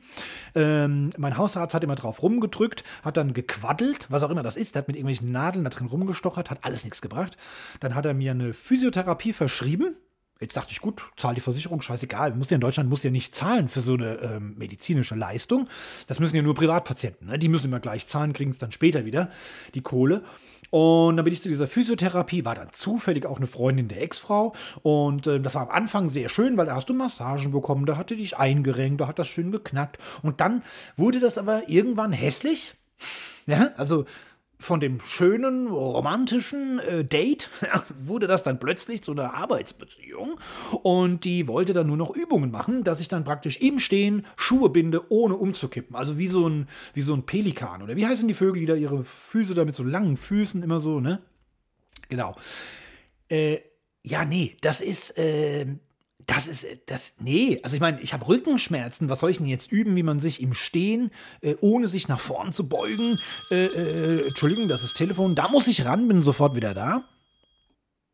[0.54, 4.76] Ähm, mein Hausarzt hat immer drauf rumgedrückt, hat dann gequaddelt, was auch immer das ist,
[4.76, 7.38] hat mit irgendwelchen Nadeln da drin rumgestochert, hat alles nichts gebracht.
[7.80, 9.96] Dann hat er mir eine Physiotherapie verschrieben,
[10.42, 12.34] Jetzt dachte ich, gut, zahl die Versicherung, scheißegal.
[12.34, 15.68] Muss ja in Deutschland muss ja nicht zahlen für so eine ähm, medizinische Leistung.
[16.08, 17.28] Das müssen ja nur Privatpatienten.
[17.28, 17.38] Ne?
[17.38, 19.30] Die müssen immer gleich zahlen, kriegen es dann später wieder,
[19.74, 20.24] die Kohle.
[20.70, 24.54] Und dann bin ich zu dieser Physiotherapie, war dann zufällig auch eine Freundin der Ex-Frau.
[24.82, 27.98] Und äh, das war am Anfang sehr schön, weil da hast du Massagen bekommen, da
[27.98, 29.98] hatte dich eingerenkt, da hat das schön geknackt.
[30.22, 30.64] Und dann
[30.96, 32.74] wurde das aber irgendwann hässlich.
[33.46, 34.06] Ja, also
[34.62, 37.50] von dem schönen, romantischen äh, Date
[37.98, 40.38] wurde das dann plötzlich zu einer Arbeitsbeziehung
[40.84, 44.70] und die wollte dann nur noch Übungen machen, dass ich dann praktisch im Stehen Schuhe
[44.70, 45.96] binde, ohne umzukippen.
[45.96, 48.76] Also wie so ein, wie so ein Pelikan oder wie heißen die Vögel, die da
[48.76, 51.22] ihre Füße da mit so langen Füßen immer so, ne?
[52.10, 52.36] Genau.
[53.30, 53.60] Äh,
[54.04, 55.68] ja, nee, das ist, äh,
[56.30, 59.72] das ist, das, nee, also ich meine, ich habe Rückenschmerzen, was soll ich denn jetzt
[59.72, 61.10] üben, wie man sich im Stehen,
[61.42, 63.18] äh, ohne sich nach vorn zu beugen,
[63.50, 67.04] äh, äh, Entschuldigung, das ist Telefon, da muss ich ran, bin sofort wieder da.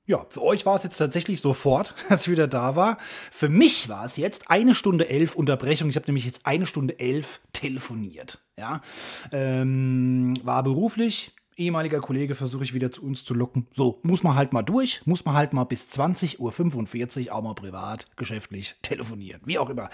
[0.08, 3.00] Ja, für euch war es jetzt tatsächlich sofort, dass ich wieder da war.
[3.32, 5.90] Für mich war es jetzt eine Stunde elf Unterbrechung.
[5.90, 8.40] Ich habe nämlich jetzt eine Stunde elf telefoniert.
[8.58, 8.82] Ja,
[9.32, 13.68] ähm, war beruflich, ehemaliger Kollege versuche ich wieder zu uns zu locken.
[13.74, 17.54] So, muss man halt mal durch, muss man halt mal bis 20.45 Uhr auch mal
[17.54, 19.90] privat, geschäftlich telefonieren, wie auch immer.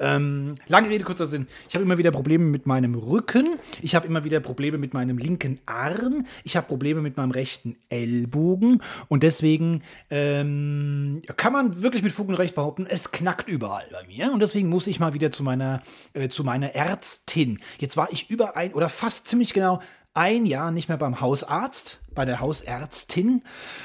[0.00, 1.46] Ähm, lange Rede, kurzer Sinn.
[1.68, 5.18] Ich habe immer wieder Probleme mit meinem Rücken, ich habe immer wieder Probleme mit meinem
[5.18, 12.02] linken Arm, ich habe Probleme mit meinem rechten Ellbogen und deswegen ähm, kann man wirklich
[12.02, 15.12] mit Fug und Recht behaupten, es knackt überall bei mir und deswegen muss ich mal
[15.12, 15.82] wieder zu meiner,
[16.14, 17.60] äh, zu meiner Ärztin.
[17.78, 19.80] Jetzt war ich über ein oder fast ziemlich genau
[20.14, 23.42] ein Jahr nicht mehr beim Hausarzt, bei der Hausärztin.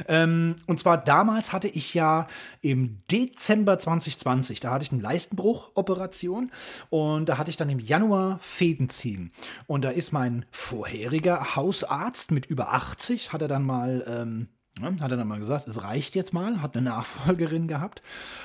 [0.08, 2.28] Ähm, und zwar damals hatte ich ja
[2.62, 6.52] im Dezember 2020, da hatte ich eine Leistenbruchoperation
[6.90, 9.32] und da hatte ich dann im Januar Fäden ziehen.
[9.68, 14.04] Und da ist mein vorheriger Hausarzt mit über 80, hat er dann mal.
[14.08, 14.48] Ähm,
[14.80, 18.02] ne, hat er dann mal gesagt, es reicht jetzt mal, hat eine Nachfolgerin gehabt.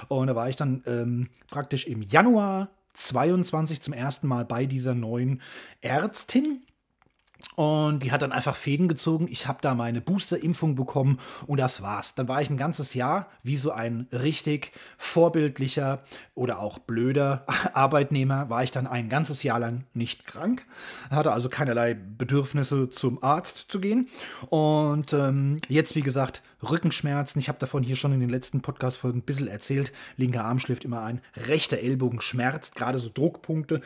[0.09, 4.95] Und da war ich dann ähm, praktisch im Januar 22 zum ersten Mal bei dieser
[4.95, 5.41] neuen
[5.81, 6.63] Ärztin.
[7.57, 9.29] Und die hat dann einfach Fäden gezogen.
[9.31, 12.15] Ich habe da meine Booster-Impfung bekommen und das war's.
[12.15, 16.03] Dann war ich ein ganzes Jahr wie so ein richtig vorbildlicher
[16.35, 17.45] oder auch blöder
[17.75, 20.67] Arbeitnehmer, war ich dann ein ganzes Jahr lang nicht krank.
[21.11, 24.09] Hatte also keinerlei Bedürfnisse zum Arzt zu gehen.
[24.49, 27.41] Und ähm, jetzt, wie gesagt, Rückenschmerzen.
[27.41, 29.93] Ich habe davon hier schon in den letzten Podcast-Folgen ein bisschen erzählt.
[30.17, 33.81] Linker Arm schläft immer ein, rechter Ellbogen schmerzt, gerade so Druckpunkte.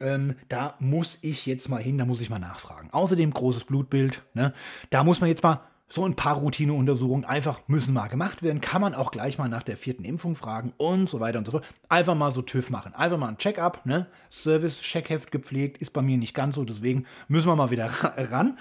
[0.00, 2.88] Ähm, da muss ich jetzt mal hin, da muss ich mal nachfragen.
[3.12, 4.22] Außerdem großes Blutbild.
[4.32, 4.54] Ne?
[4.88, 8.62] Da muss man jetzt mal so ein paar Routineuntersuchungen einfach müssen mal gemacht werden.
[8.62, 11.52] Kann man auch gleich mal nach der vierten Impfung fragen und so weiter und so
[11.52, 11.66] fort.
[11.90, 12.94] Einfach mal so TÜV machen.
[12.94, 14.06] Einfach mal ein Check-up, ne?
[14.30, 18.56] Service-Checkheft gepflegt, ist bei mir nicht ganz so, deswegen müssen wir mal wieder ran.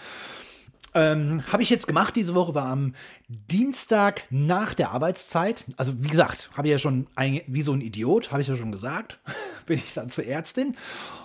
[0.93, 2.95] Ähm, habe ich jetzt gemacht diese Woche, war am
[3.29, 5.65] Dienstag nach der Arbeitszeit.
[5.77, 8.55] Also wie gesagt, habe ich ja schon, ein, wie so ein Idiot, habe ich ja
[8.55, 9.19] schon gesagt,
[9.65, 10.75] bin ich dann zur Ärztin.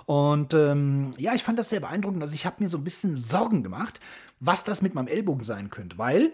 [0.05, 2.23] Und ähm, ja, ich fand das sehr beeindruckend.
[2.23, 3.99] Also ich habe mir so ein bisschen Sorgen gemacht,
[4.39, 6.33] was das mit meinem Ellbogen sein könnte, weil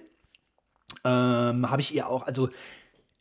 [1.04, 2.50] ähm, habe ich ihr auch, also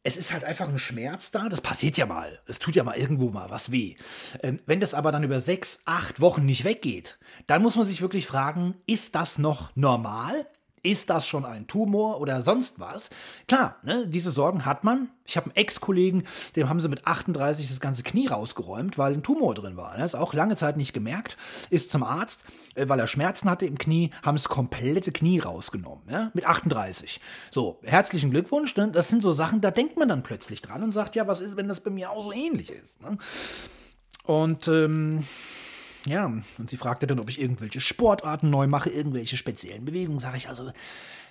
[0.03, 1.47] es ist halt einfach ein Schmerz da.
[1.47, 2.39] Das passiert ja mal.
[2.47, 3.95] Es tut ja mal irgendwo mal was weh.
[4.41, 8.01] Ähm, wenn das aber dann über sechs, acht Wochen nicht weggeht, dann muss man sich
[8.01, 10.47] wirklich fragen, ist das noch normal?
[10.83, 13.11] Ist das schon ein Tumor oder sonst was?
[13.47, 15.09] Klar, ne, diese Sorgen hat man.
[15.25, 16.23] Ich habe einen Ex-Kollegen,
[16.55, 19.95] dem haben sie mit 38 das ganze Knie rausgeräumt, weil ein Tumor drin war.
[19.95, 21.37] Er ist auch lange Zeit nicht gemerkt,
[21.69, 26.03] ist zum Arzt, äh, weil er Schmerzen hatte im Knie, haben das komplette Knie rausgenommen,
[26.09, 27.21] ja, mit 38.
[27.51, 28.75] So, herzlichen Glückwunsch.
[28.75, 28.89] Ne?
[28.91, 31.57] Das sind so Sachen, da denkt man dann plötzlich dran und sagt, ja, was ist,
[31.57, 32.99] wenn das bei mir auch so ähnlich ist?
[33.01, 33.19] Ne?
[34.23, 35.25] Und ähm,
[36.05, 40.19] ja, und sie fragte dann, ob ich irgendwelche Sportarten neu mache, irgendwelche speziellen Bewegungen.
[40.19, 40.71] Sage ich also,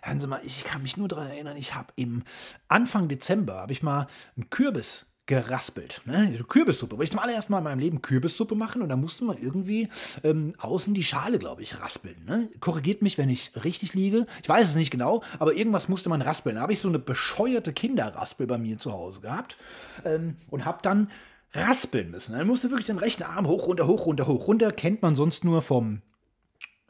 [0.02, 2.22] hören Sie mal, ich kann mich nur daran erinnern, ich habe im
[2.68, 4.06] Anfang Dezember, habe ich mal
[4.36, 6.02] einen Kürbis geraspelt.
[6.06, 6.36] Ne?
[6.48, 6.96] Kürbissuppe.
[6.96, 9.88] Wollte ich zum allerersten Mal in meinem Leben Kürbissuppe machen und da musste man irgendwie
[10.24, 12.24] ähm, außen die Schale, glaube ich, raspeln.
[12.26, 12.48] Ne?
[12.58, 14.26] Korrigiert mich, wenn ich richtig liege.
[14.42, 16.56] Ich weiß es nicht genau, aber irgendwas musste man raspeln.
[16.56, 19.56] Da habe ich so eine bescheuerte Kinderraspel bei mir zu Hause gehabt
[20.04, 21.10] ähm, und habe dann
[21.52, 22.32] raspeln müssen.
[22.32, 24.72] Dann musste wirklich den rechten Arm hoch, runter, hoch, runter, hoch, runter.
[24.72, 26.02] Kennt man sonst nur vom,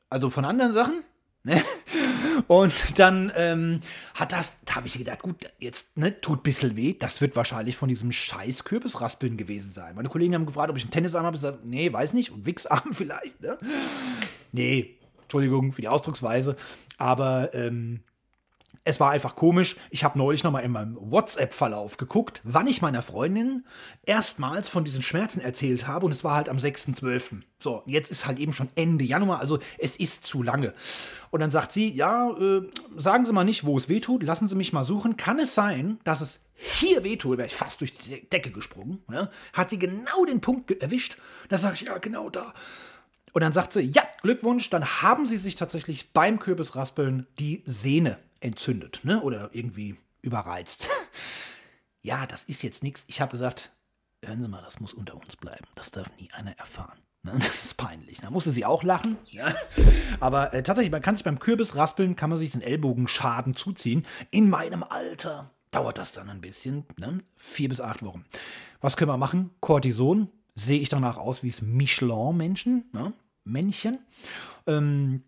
[0.08, 1.02] also von anderen Sachen.
[1.42, 1.62] Ne?
[2.48, 3.80] Und dann ähm,
[4.14, 6.94] hat das, da habe ich gedacht, gut, jetzt ne, tut ein bisschen weh.
[6.98, 9.94] Das wird wahrscheinlich von diesem scheiß Kürbisraspeln gewesen sein.
[9.94, 11.36] Meine Kollegen haben gefragt, ob ich einen Tennisarm habe.
[11.36, 12.30] Ich gesagt, nee, weiß nicht.
[12.30, 13.40] Und Wichsarm vielleicht.
[13.40, 13.58] Ne?
[14.52, 16.56] Nee, Entschuldigung für die Ausdrucksweise.
[16.98, 18.00] Aber ähm,
[18.84, 19.76] es war einfach komisch.
[19.90, 23.66] Ich habe neulich nochmal in meinem WhatsApp-Verlauf geguckt, wann ich meiner Freundin
[24.06, 26.06] erstmals von diesen Schmerzen erzählt habe.
[26.06, 27.42] Und es war halt am 6.12.
[27.58, 30.72] So, jetzt ist halt eben schon Ende Januar, also es ist zu lange.
[31.30, 32.62] Und dann sagt sie, ja, äh,
[32.96, 35.18] sagen Sie mal nicht, wo es wehtut, lassen Sie mich mal suchen.
[35.18, 37.36] Kann es sein, dass es hier wehtut?
[37.36, 39.02] Wäre ich fast durch die Decke gesprungen.
[39.08, 39.30] Ne?
[39.52, 41.18] Hat sie genau den Punkt erwischt.
[41.50, 42.54] Da sage ich, ja, genau da.
[43.32, 48.18] Und dann sagt sie, ja, Glückwunsch, dann haben Sie sich tatsächlich beim Kürbisraspeln die Sehne
[48.40, 49.20] entzündet ne?
[49.20, 50.88] oder irgendwie überreizt.
[52.02, 53.04] ja, das ist jetzt nichts.
[53.08, 53.70] Ich habe gesagt,
[54.24, 55.66] hören Sie mal, das muss unter uns bleiben.
[55.74, 56.98] Das darf nie einer erfahren.
[57.22, 57.32] Ne?
[57.38, 58.18] Das ist peinlich.
[58.20, 59.16] Da musste sie auch lachen.
[59.28, 59.54] Ja.
[60.20, 64.06] Aber äh, tatsächlich, man kann sich beim Kürbis raspeln, kann man sich den Ellbogenschaden zuziehen.
[64.30, 66.84] In meinem Alter dauert das dann ein bisschen.
[66.98, 67.20] Ne?
[67.36, 68.24] Vier bis acht Wochen.
[68.80, 69.50] Was können wir machen?
[69.60, 70.28] Cortison.
[70.54, 73.12] Sehe ich danach aus wie es Michelin-Menschen, ne?
[73.44, 74.00] Männchen.
[74.66, 75.22] Ähm,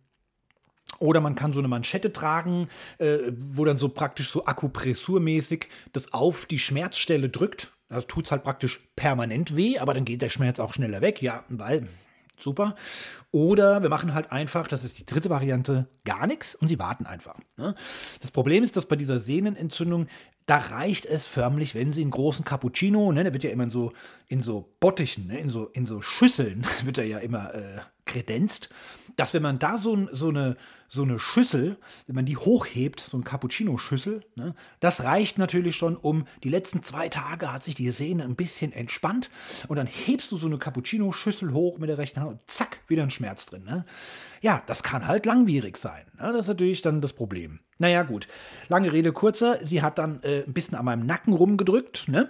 [1.03, 6.13] oder man kann so eine Manschette tragen, äh, wo dann so praktisch so akupressurmäßig das
[6.13, 7.73] auf die Schmerzstelle drückt.
[7.89, 11.21] Also tut es halt praktisch permanent weh, aber dann geht der Schmerz auch schneller weg.
[11.21, 11.89] Ja, weil
[12.39, 12.77] super.
[13.33, 17.07] Oder wir machen halt einfach, das ist die dritte Variante, gar nichts und sie warten
[17.07, 17.39] einfach.
[17.57, 17.75] Ne?
[18.21, 20.07] Das Problem ist, dass bei dieser Sehnenentzündung
[20.47, 23.71] da reicht es förmlich, wenn sie einen großen Cappuccino, ne, der wird ja immer in
[23.71, 23.93] so,
[24.27, 28.69] in so Bottichen, ne, in, so, in so Schüsseln, wird er ja immer äh, kredenzt,
[29.17, 30.57] dass wenn man da so, so, eine,
[30.89, 31.77] so eine Schüssel,
[32.07, 36.83] wenn man die hochhebt, so eine Cappuccino-Schüssel, ne, das reicht natürlich schon, um die letzten
[36.83, 39.31] zwei Tage hat sich die Sehne ein bisschen entspannt
[39.69, 43.05] und dann hebst du so eine Cappuccino-Schüssel hoch mit der rechten Hand und zack, wieder
[43.05, 43.65] ein Schmerz drin.
[43.65, 43.85] Ne?
[44.41, 46.05] Ja, das kann halt langwierig sein.
[46.19, 46.33] Ne?
[46.33, 47.61] Das ist natürlich dann das Problem.
[47.79, 48.29] Naja, gut.
[48.69, 49.59] Lange Rede, kurzer.
[49.63, 52.29] Sie hat dann äh, ein bisschen an meinem Nacken rumgedrückt, ne?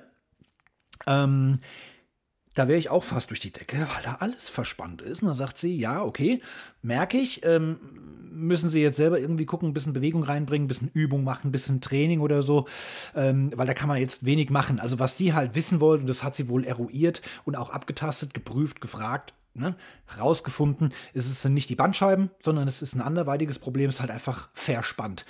[1.07, 1.59] Ähm,
[2.55, 5.23] da wäre ich auch fast durch die Decke, weil da alles verspannt ist.
[5.23, 6.43] Und da sagt sie, ja, okay,
[6.83, 7.79] merke ich, ähm,
[8.31, 11.53] müssen Sie jetzt selber irgendwie gucken, ein bisschen Bewegung reinbringen, ein bisschen Übung machen, ein
[11.53, 12.67] bisschen Training oder so,
[13.15, 14.81] ähm, weil da kann man jetzt wenig machen.
[14.81, 18.35] Also was sie halt wissen wollte, und das hat sie wohl eruiert und auch abgetastet,
[18.35, 19.77] geprüft, gefragt, ne,
[20.19, 24.11] rausgefunden, ist es nicht die Bandscheiben, sondern es ist ein anderweitiges Problem, es ist halt
[24.11, 25.25] einfach verspannt.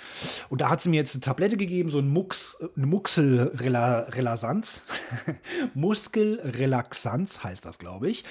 [0.49, 4.83] Und da hat sie mir jetzt eine Tablette gegeben, so ein Mux, eine Muxelrelaxanz.
[5.73, 8.23] Muskelrelaxanz heißt das, glaube ich.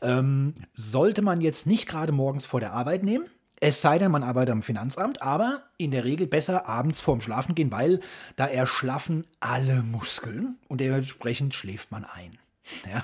[0.00, 3.26] Ähm, sollte man jetzt nicht gerade morgens vor der Arbeit nehmen.
[3.64, 7.54] Es sei denn, man arbeitet am Finanzamt, aber in der Regel besser abends vorm Schlafen
[7.54, 8.00] gehen, weil
[8.34, 12.38] da erschlaffen alle Muskeln und dementsprechend schläft man ein.
[12.92, 13.02] Ja.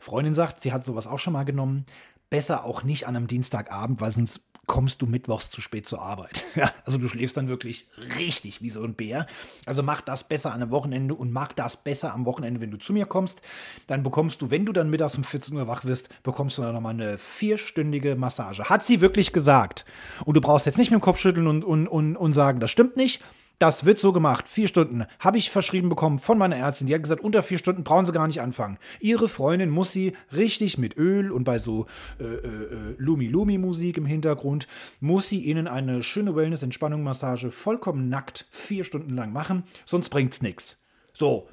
[0.00, 1.86] Freundin sagt, sie hat sowas auch schon mal genommen.
[2.30, 6.44] Besser auch nicht an einem Dienstagabend, weil sonst kommst du mittwochs zu spät zur Arbeit.
[6.54, 7.88] Ja, also du schläfst dann wirklich
[8.18, 9.26] richtig wie so ein Bär.
[9.64, 12.76] Also mach das besser an einem Wochenende und mach das besser am Wochenende, wenn du
[12.76, 13.40] zu mir kommst.
[13.86, 16.74] Dann bekommst du, wenn du dann mittags um 14 Uhr wach wirst, bekommst du dann
[16.74, 18.64] nochmal eine vierstündige Massage.
[18.64, 19.86] Hat sie wirklich gesagt.
[20.26, 22.70] Und du brauchst jetzt nicht mit dem Kopf schütteln und, und, und, und sagen, das
[22.70, 23.22] stimmt nicht.
[23.62, 24.48] Das wird so gemacht.
[24.48, 26.88] Vier Stunden habe ich verschrieben bekommen von meiner Ärztin.
[26.88, 28.76] Die hat gesagt, unter vier Stunden brauchen sie gar nicht anfangen.
[28.98, 31.86] Ihre Freundin muss sie richtig mit Öl und bei so
[32.18, 34.66] äh, äh, Lumi-Lumi-Musik im Hintergrund,
[34.98, 39.62] muss sie ihnen eine schöne Wellness-Entspannung-Massage vollkommen nackt vier Stunden lang machen.
[39.86, 40.78] Sonst bringt es nichts.
[41.12, 41.48] So.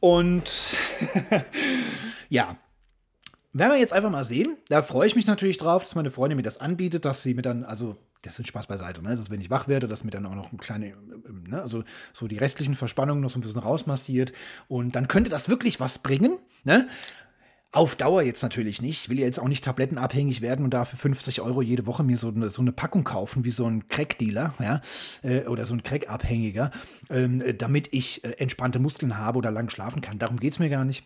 [0.00, 0.50] Und
[2.30, 2.56] ja,
[3.52, 4.56] werden wir jetzt einfach mal sehen.
[4.70, 7.42] Da freue ich mich natürlich drauf, dass meine Freundin mir das anbietet, dass sie mir
[7.42, 9.16] dann, also das ist Spaß beiseite, ne?
[9.16, 10.94] dass wenn ich wach werde, dass mir dann auch noch ein kleine,
[11.48, 11.62] ne?
[11.62, 14.32] also so die restlichen Verspannungen noch so ein bisschen rausmassiert
[14.68, 16.88] und dann könnte das wirklich was bringen, ne?
[17.72, 19.02] Auf Dauer jetzt natürlich nicht.
[19.02, 22.16] Ich will ja jetzt auch nicht tablettenabhängig werden und dafür 50 Euro jede Woche mir
[22.16, 24.80] so eine, so eine Packung kaufen, wie so ein Crack-Dealer, ja,
[25.22, 26.72] äh, oder so ein Crack-Abhängiger,
[27.10, 30.18] ähm, damit ich äh, entspannte Muskeln habe oder lang schlafen kann.
[30.18, 31.04] Darum geht es mir gar nicht.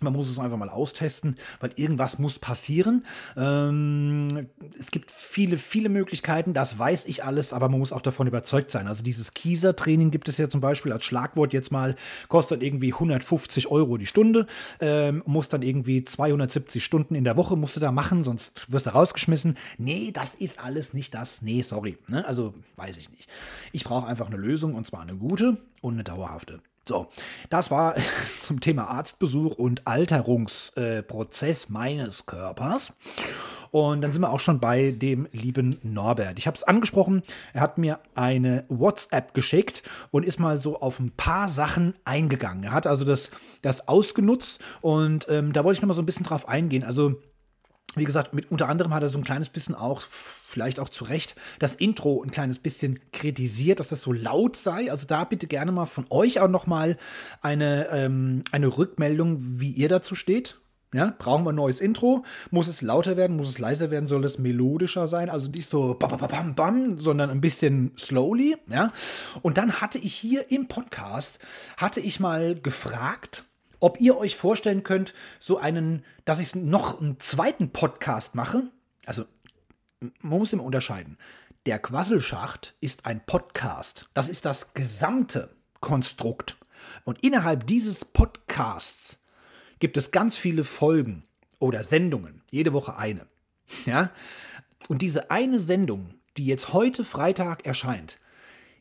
[0.00, 3.04] Man muss es einfach mal austesten, weil irgendwas muss passieren.
[3.36, 8.28] Ähm, es gibt viele, viele Möglichkeiten, das weiß ich alles, aber man muss auch davon
[8.28, 8.86] überzeugt sein.
[8.86, 11.96] Also dieses Kieser-Training gibt es ja zum Beispiel als Schlagwort jetzt mal,
[12.28, 14.46] kostet irgendwie 150 Euro die Stunde,
[14.80, 18.86] ähm, muss dann irgendwie 270 Stunden in der Woche musst du da machen, sonst wirst
[18.86, 19.56] du rausgeschmissen.
[19.78, 21.42] Nee, das ist alles nicht das.
[21.42, 21.98] Nee, sorry.
[22.06, 22.24] Ne?
[22.24, 23.28] Also weiß ich nicht.
[23.72, 26.60] Ich brauche einfach eine Lösung und zwar eine gute und eine dauerhafte.
[26.88, 27.08] So,
[27.50, 27.96] das war
[28.40, 32.94] zum Thema Arztbesuch und Alterungsprozess äh, meines Körpers.
[33.70, 36.38] Und dann sind wir auch schon bei dem lieben Norbert.
[36.38, 37.22] Ich habe es angesprochen,
[37.52, 42.64] er hat mir eine WhatsApp geschickt und ist mal so auf ein paar Sachen eingegangen.
[42.64, 43.30] Er hat also das,
[43.60, 46.84] das ausgenutzt und ähm, da wollte ich noch mal so ein bisschen drauf eingehen.
[46.84, 47.20] Also
[47.98, 51.04] wie gesagt, mit, unter anderem hat er so ein kleines bisschen auch, vielleicht auch zu
[51.04, 54.90] Recht, das Intro ein kleines bisschen kritisiert, dass das so laut sei.
[54.90, 56.96] Also da bitte gerne mal von euch auch noch mal
[57.42, 60.56] eine, ähm, eine Rückmeldung, wie ihr dazu steht.
[60.94, 62.24] Ja, brauchen wir ein neues Intro?
[62.50, 63.36] Muss es lauter werden?
[63.36, 64.06] Muss es leiser werden?
[64.06, 65.28] Soll es melodischer sein?
[65.28, 68.56] Also nicht so bam, bam, bam, bam, sondern ein bisschen slowly.
[68.68, 68.90] Ja.
[69.42, 71.40] Und dann hatte ich hier im Podcast,
[71.76, 73.44] hatte ich mal gefragt,
[73.80, 78.64] ob ihr euch vorstellen könnt, so einen, dass ich noch einen zweiten Podcast mache.
[79.06, 79.24] Also,
[80.00, 81.18] man muss immer unterscheiden.
[81.66, 84.08] Der Quasselschacht ist ein Podcast.
[84.14, 85.50] Das ist das gesamte
[85.80, 86.56] Konstrukt.
[87.04, 89.18] Und innerhalb dieses Podcasts
[89.78, 91.24] gibt es ganz viele Folgen
[91.58, 92.42] oder Sendungen.
[92.50, 93.26] Jede Woche eine.
[93.84, 94.10] Ja?
[94.88, 98.18] Und diese eine Sendung, die jetzt heute Freitag erscheint,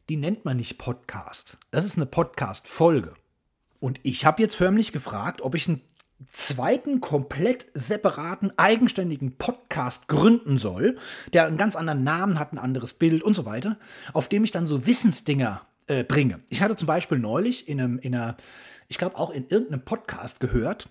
[0.08, 1.58] die nennt man nicht Podcast.
[1.72, 3.14] Das ist eine Podcast-Folge.
[3.80, 5.82] Und ich habe jetzt förmlich gefragt, ob ich einen
[6.32, 10.98] zweiten, komplett separaten, eigenständigen Podcast gründen soll,
[11.34, 13.78] der einen ganz anderen Namen hat, ein anderes Bild und so weiter,
[14.14, 16.40] auf dem ich dann so Wissensdinger äh, bringe.
[16.50, 18.36] Ich hatte zum Beispiel neulich in, einem, in einer,
[18.88, 20.90] ich glaube auch in irgendeinem Podcast gehört,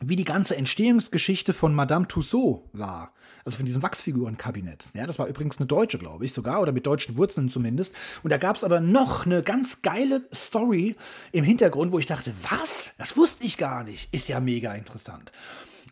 [0.00, 3.12] wie die ganze Entstehungsgeschichte von Madame Tussaud war.
[3.46, 4.86] Also von diesem Wachsfigurenkabinett.
[4.92, 7.94] Ja, das war übrigens eine deutsche, glaube ich, sogar, oder mit deutschen Wurzeln zumindest.
[8.24, 10.96] Und da gab es aber noch eine ganz geile Story
[11.30, 12.90] im Hintergrund, wo ich dachte, was?
[12.98, 14.12] Das wusste ich gar nicht.
[14.12, 15.30] Ist ja mega interessant.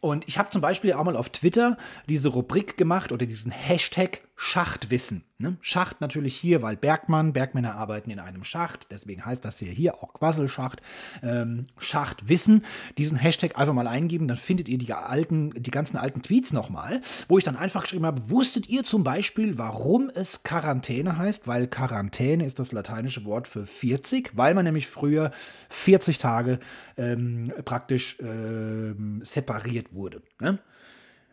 [0.00, 1.78] Und ich habe zum Beispiel auch mal auf Twitter
[2.08, 5.24] diese Rubrik gemacht oder diesen Hashtag Schachtwissen.
[5.38, 5.56] Ne?
[5.60, 10.02] Schacht natürlich hier, weil Bergmann, Bergmänner arbeiten in einem Schacht, deswegen heißt das hier, hier
[10.02, 10.82] auch Quasselschacht.
[11.22, 12.64] Ähm, Schachtwissen,
[12.98, 17.00] diesen Hashtag einfach mal eingeben, dann findet ihr die, alten, die ganzen alten Tweets nochmal,
[17.28, 21.46] wo ich dann einfach geschrieben habe, wusstet ihr zum Beispiel, warum es Quarantäne heißt?
[21.46, 25.30] Weil Quarantäne ist das lateinische Wort für 40, weil man nämlich früher
[25.70, 26.58] 40 Tage
[26.96, 30.58] ähm, praktisch ähm, separiert wurde, ne?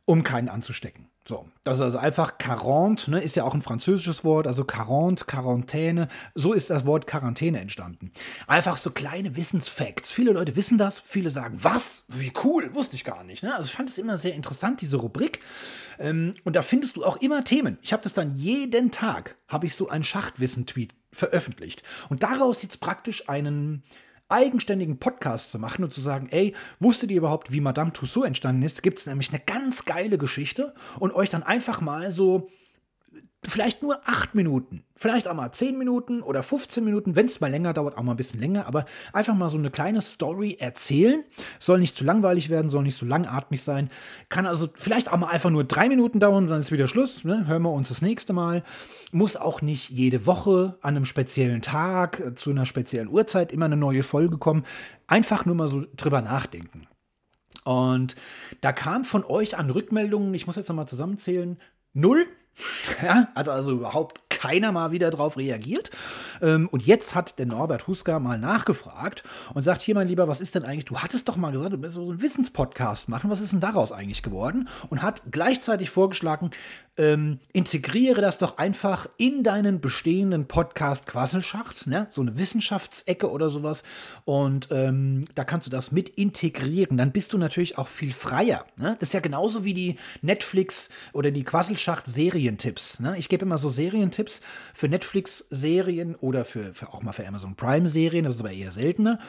[0.05, 1.07] um keinen anzustecken.
[1.27, 5.25] So, das ist also einfach Quarante, ne, ist ja auch ein französisches Wort, also Quarante,
[5.25, 8.11] Quarantäne, so ist das Wort Quarantäne entstanden.
[8.47, 10.11] Einfach so kleine Wissensfacts.
[10.11, 12.03] Viele Leute wissen das, viele sagen, was?
[12.07, 13.43] Wie cool, wusste ich gar nicht.
[13.43, 13.53] Ne?
[13.53, 15.39] Also ich fand es immer sehr interessant, diese Rubrik.
[15.99, 17.77] Ähm, und da findest du auch immer Themen.
[17.83, 21.83] Ich habe das dann jeden Tag, habe ich so einen Schachtwissen-Tweet veröffentlicht.
[22.09, 23.83] Und daraus jetzt praktisch einen
[24.31, 28.63] eigenständigen Podcast zu machen und zu sagen, ey, wusstet ihr überhaupt, wie Madame Tussaud entstanden
[28.63, 28.83] ist?
[28.83, 32.49] Gibt es nämlich eine ganz geile Geschichte und euch dann einfach mal so
[33.43, 37.49] vielleicht nur acht Minuten, vielleicht auch mal zehn Minuten oder 15 Minuten, wenn es mal
[37.49, 41.23] länger dauert, auch mal ein bisschen länger, aber einfach mal so eine kleine Story erzählen.
[41.59, 43.89] Soll nicht zu langweilig werden, soll nicht zu langatmig sein.
[44.29, 47.23] Kann also vielleicht auch mal einfach nur drei Minuten dauern und dann ist wieder Schluss.
[47.23, 47.47] Ne?
[47.47, 48.63] Hören wir uns das nächste Mal.
[49.11, 53.65] Muss auch nicht jede Woche an einem speziellen Tag, äh, zu einer speziellen Uhrzeit immer
[53.65, 54.65] eine neue Folge kommen.
[55.07, 56.87] Einfach nur mal so drüber nachdenken.
[57.63, 58.15] Und
[58.61, 61.57] da kam von euch an Rückmeldungen, ich muss jetzt nochmal zusammenzählen,
[61.93, 62.27] null
[63.01, 65.91] Ja, hat also überhaupt keiner mal wieder drauf reagiert.
[66.41, 69.23] Ähm, und jetzt hat der Norbert Huska mal nachgefragt
[69.53, 70.85] und sagt: Hier, mein Lieber, was ist denn eigentlich?
[70.85, 73.29] Du hattest doch mal gesagt, du willst so einen Wissenspodcast machen.
[73.29, 74.67] Was ist denn daraus eigentlich geworden?
[74.89, 76.51] Und hat gleichzeitig vorgeschlagen,
[76.97, 82.07] ähm, integriere das doch einfach in deinen bestehenden Podcast Quasselschacht, ne?
[82.11, 83.83] so eine Wissenschaftsecke oder sowas.
[84.25, 86.97] Und ähm, da kannst du das mit integrieren.
[86.97, 88.65] Dann bist du natürlich auch viel freier.
[88.75, 88.97] Ne?
[88.99, 92.99] Das ist ja genauso wie die Netflix oder die Quasselschacht-Serientipps.
[92.99, 93.17] Ne?
[93.17, 94.30] Ich gebe immer so Serientipps
[94.73, 99.19] für Netflix-Serien oder für, für auch mal für Amazon Prime-Serien, das ist aber eher seltener.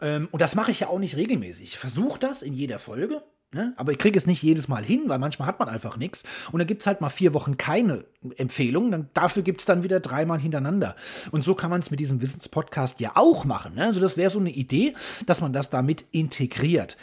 [0.00, 1.64] Ähm, und das mache ich ja auch nicht regelmäßig.
[1.64, 3.22] Ich versuche das in jeder Folge.
[3.50, 3.72] Ne?
[3.78, 6.22] Aber ich kriege es nicht jedes Mal hin, weil manchmal hat man einfach nichts.
[6.52, 8.04] Und dann gibt es halt mal vier Wochen keine
[8.36, 8.90] Empfehlung.
[8.90, 10.96] Dann, dafür gibt es dann wieder dreimal hintereinander.
[11.30, 13.76] Und so kann man es mit diesem Wissenspodcast ja auch machen.
[13.76, 13.84] Ne?
[13.84, 14.94] Also das wäre so eine Idee,
[15.24, 16.98] dass man das damit integriert.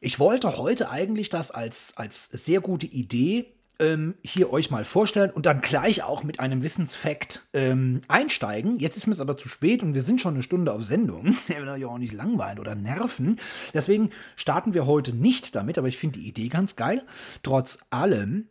[0.00, 5.30] Ich wollte heute eigentlich das als, als sehr gute Idee ähm, hier euch mal vorstellen
[5.30, 8.78] und dann gleich auch mit einem Wissensfakt ähm, einsteigen.
[8.78, 11.36] Jetzt ist mir es aber zu spät und wir sind schon eine Stunde auf Sendung.
[11.48, 13.38] Ich will euch auch nicht langweilen oder nerven.
[13.74, 17.02] Deswegen starten wir heute nicht damit, aber ich finde die Idee ganz geil.
[17.42, 18.48] Trotz allem,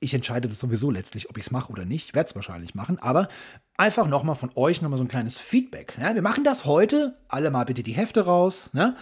[0.00, 2.08] ich entscheide das sowieso letztlich, ob ich es mache oder nicht.
[2.08, 3.28] Ich werde es wahrscheinlich machen, aber
[3.76, 5.96] einfach nochmal von euch nochmal so ein kleines Feedback.
[6.00, 7.18] Ja, wir machen das heute.
[7.28, 8.70] Alle mal bitte die Hefte raus.
[8.72, 8.96] Ne?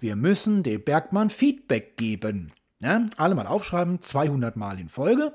[0.00, 2.52] Wir müssen dem Bergmann Feedback geben.
[2.82, 5.34] Ja, alle mal aufschreiben, 200 Mal in Folge,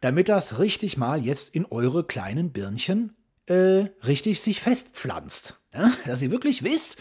[0.00, 3.16] damit das richtig mal jetzt in eure kleinen Birnchen
[3.46, 5.58] äh, richtig sich festpflanzt.
[5.74, 6.96] Ja, dass ihr wirklich wisst,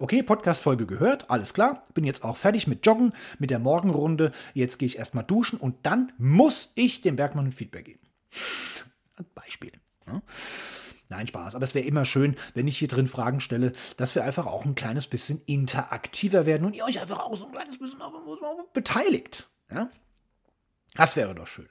[0.00, 4.78] okay, Podcast-Folge gehört, alles klar, bin jetzt auch fertig mit Joggen, mit der Morgenrunde, jetzt
[4.78, 8.00] gehe ich erstmal duschen und dann muss ich dem Bergmann ein Feedback geben.
[9.34, 9.72] Beispiel.
[10.08, 10.22] Ja.
[11.08, 11.54] Nein, Spaß.
[11.54, 14.64] Aber es wäre immer schön, wenn ich hier drin Fragen stelle, dass wir einfach auch
[14.64, 18.00] ein kleines bisschen interaktiver werden und ihr euch einfach auch so ein kleines bisschen
[18.72, 19.48] beteiligt.
[19.70, 19.90] Ja?
[20.94, 21.68] Das wäre doch schön.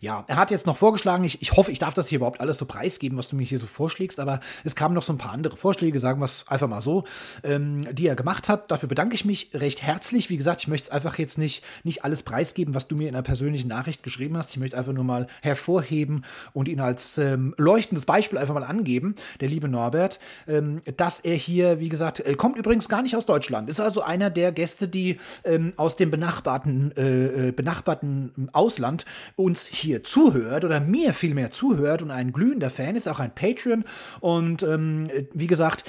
[0.00, 2.58] Ja, er hat jetzt noch vorgeschlagen, ich, ich hoffe, ich darf das hier überhaupt alles
[2.58, 5.32] so preisgeben, was du mir hier so vorschlägst, aber es kamen noch so ein paar
[5.32, 7.04] andere Vorschläge, sagen wir es einfach mal so,
[7.42, 8.70] ähm, die er gemacht hat.
[8.70, 10.30] Dafür bedanke ich mich recht herzlich.
[10.30, 13.16] Wie gesagt, ich möchte es einfach jetzt nicht, nicht alles preisgeben, was du mir in
[13.16, 14.50] einer persönlichen Nachricht geschrieben hast.
[14.50, 19.16] Ich möchte einfach nur mal hervorheben und ihn als ähm, leuchtendes Beispiel einfach mal angeben,
[19.40, 23.26] der liebe Norbert, ähm, dass er hier, wie gesagt, äh, kommt übrigens gar nicht aus
[23.26, 29.04] Deutschland, ist also einer der Gäste, die ähm, aus dem benachbarten, äh, äh benachbarten Ausland
[29.48, 33.84] uns hier zuhört oder mir vielmehr zuhört und ein glühender Fan ist, auch ein Patreon.
[34.20, 35.84] Und ähm, wie gesagt,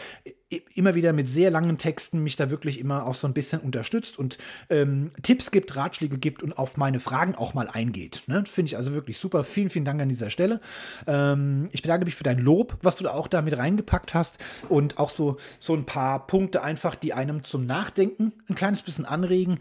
[0.74, 4.18] immer wieder mit sehr langen Texten mich da wirklich immer auch so ein bisschen unterstützt
[4.18, 4.38] und
[4.70, 8.24] ähm, Tipps gibt, Ratschläge gibt und auf meine Fragen auch mal eingeht.
[8.28, 8.46] Ne?
[8.48, 9.44] Finde ich also wirklich super.
[9.44, 10.62] Vielen, vielen Dank an dieser Stelle.
[11.06, 14.40] Ähm, ich bedanke mich für dein Lob, was du da auch da mit reingepackt hast
[14.70, 19.06] und auch so, so ein paar Punkte einfach, die einem zum Nachdenken ein kleines bisschen
[19.06, 19.60] anregen.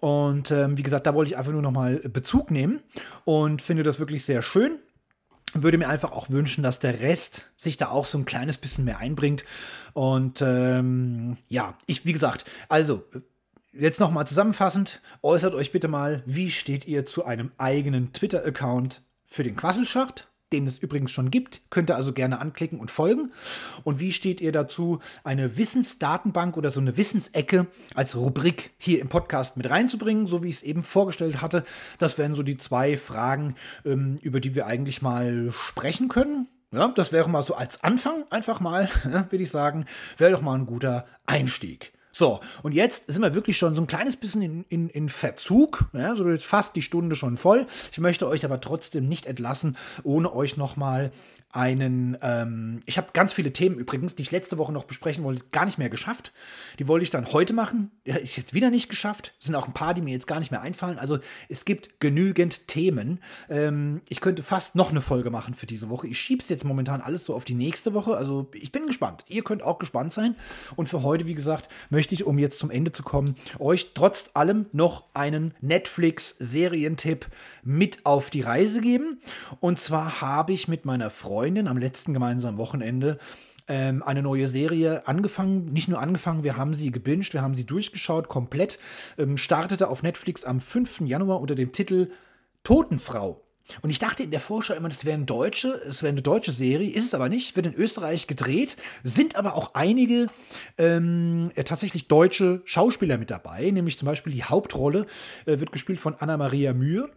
[0.00, 2.80] Und ähm, wie gesagt, da wollte ich einfach nur nochmal Bezug nehmen
[3.24, 4.78] und finde das wirklich sehr schön.
[5.54, 8.84] Würde mir einfach auch wünschen, dass der Rest sich da auch so ein kleines bisschen
[8.84, 9.44] mehr einbringt.
[9.94, 13.04] Und ähm, ja, ich, wie gesagt, also
[13.72, 19.42] jetzt nochmal zusammenfassend, äußert euch bitte mal, wie steht ihr zu einem eigenen Twitter-Account für
[19.42, 20.28] den Quasselschacht?
[20.52, 21.60] Den es übrigens schon gibt.
[21.70, 23.32] Könnt ihr also gerne anklicken und folgen.
[23.84, 29.08] Und wie steht ihr dazu, eine Wissensdatenbank oder so eine Wissensecke als Rubrik hier im
[29.08, 31.64] Podcast mit reinzubringen, so wie ich es eben vorgestellt hatte?
[31.98, 36.48] Das wären so die zwei Fragen, ähm, über die wir eigentlich mal sprechen können.
[36.72, 39.86] Ja, das wäre mal so als Anfang einfach mal, würde ich sagen,
[40.18, 41.95] wäre doch mal ein guter Einstieg.
[42.18, 45.84] So, und jetzt sind wir wirklich schon so ein kleines bisschen in, in, in Verzug.
[45.92, 47.66] Ja, so jetzt fast die Stunde schon voll.
[47.92, 51.10] Ich möchte euch aber trotzdem nicht entlassen, ohne euch nochmal
[51.56, 52.16] einen.
[52.22, 55.66] Ähm, ich habe ganz viele Themen übrigens, die ich letzte Woche noch besprechen wollte, gar
[55.66, 56.32] nicht mehr geschafft.
[56.78, 57.90] Die wollte ich dann heute machen.
[58.06, 59.34] Die habe ich jetzt wieder nicht geschafft.
[59.38, 60.98] Es sind auch ein paar, die mir jetzt gar nicht mehr einfallen.
[60.98, 61.18] Also
[61.50, 63.20] es gibt genügend Themen.
[63.50, 66.06] Ähm, ich könnte fast noch eine Folge machen für diese Woche.
[66.06, 68.16] Ich schiebe es jetzt momentan alles so auf die nächste Woche.
[68.16, 69.24] Also ich bin gespannt.
[69.28, 70.34] Ihr könnt auch gespannt sein.
[70.76, 73.90] Und für heute, wie gesagt, möchte möchte ich, um jetzt zum Ende zu kommen, euch
[73.92, 77.26] trotz allem noch einen Netflix-Serientipp
[77.64, 79.18] mit auf die Reise geben.
[79.58, 83.18] Und zwar habe ich mit meiner Freundin am letzten gemeinsamen Wochenende
[83.66, 85.72] ähm, eine neue Serie angefangen.
[85.72, 88.78] Nicht nur angefangen, wir haben sie gebinged, wir haben sie durchgeschaut, komplett.
[89.18, 91.00] Ähm, startete auf Netflix am 5.
[91.00, 92.12] Januar unter dem Titel
[92.62, 93.45] Totenfrau.
[93.82, 96.52] Und ich dachte in der Vorschau immer, das wäre eine deutsche, es wäre eine deutsche
[96.52, 100.26] Serie, ist es aber nicht, wird in Österreich gedreht, sind aber auch einige
[100.78, 105.06] ähm, äh, tatsächlich deutsche Schauspieler mit dabei, nämlich zum Beispiel die Hauptrolle
[105.46, 107.10] äh, wird gespielt von Anna-Maria Mühe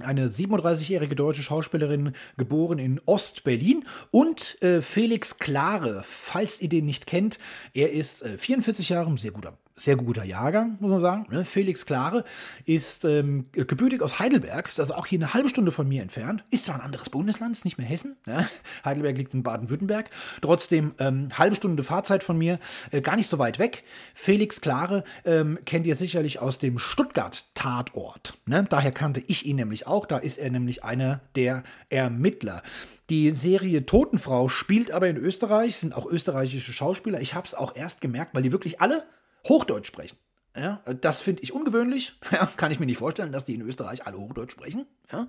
[0.00, 3.84] eine 37-jährige deutsche Schauspielerin, geboren in Ost-Berlin.
[4.12, 7.38] Und äh, Felix Klare, falls ihr den nicht kennt,
[7.74, 11.26] er ist äh, 44 Jahre, sehr guter sehr guter Jahrgang, muss man sagen.
[11.30, 11.44] Ne?
[11.44, 12.24] Felix Klare
[12.64, 16.44] ist ähm, gebürtig aus Heidelberg, ist also auch hier eine halbe Stunde von mir entfernt.
[16.50, 18.16] Ist zwar ein anderes Bundesland, ist nicht mehr Hessen.
[18.26, 18.46] Ne?
[18.84, 20.10] Heidelberg liegt in Baden-Württemberg.
[20.40, 22.58] Trotzdem ähm, halbe Stunde Fahrzeit von mir,
[22.90, 23.84] äh, gar nicht so weit weg.
[24.14, 28.34] Felix Klare ähm, kennt ihr sicherlich aus dem Stuttgart-Tatort.
[28.46, 28.66] Ne?
[28.68, 30.06] Daher kannte ich ihn nämlich auch.
[30.06, 32.62] Da ist er nämlich einer der Ermittler.
[33.10, 37.20] Die Serie Totenfrau spielt aber in Österreich, sind auch österreichische Schauspieler.
[37.20, 39.04] Ich habe es auch erst gemerkt, weil die wirklich alle
[39.46, 40.16] Hochdeutsch sprechen.
[40.56, 42.14] Ja, das finde ich ungewöhnlich.
[42.32, 44.86] Ja, kann ich mir nicht vorstellen, dass die in Österreich alle Hochdeutsch sprechen.
[45.12, 45.26] Ja.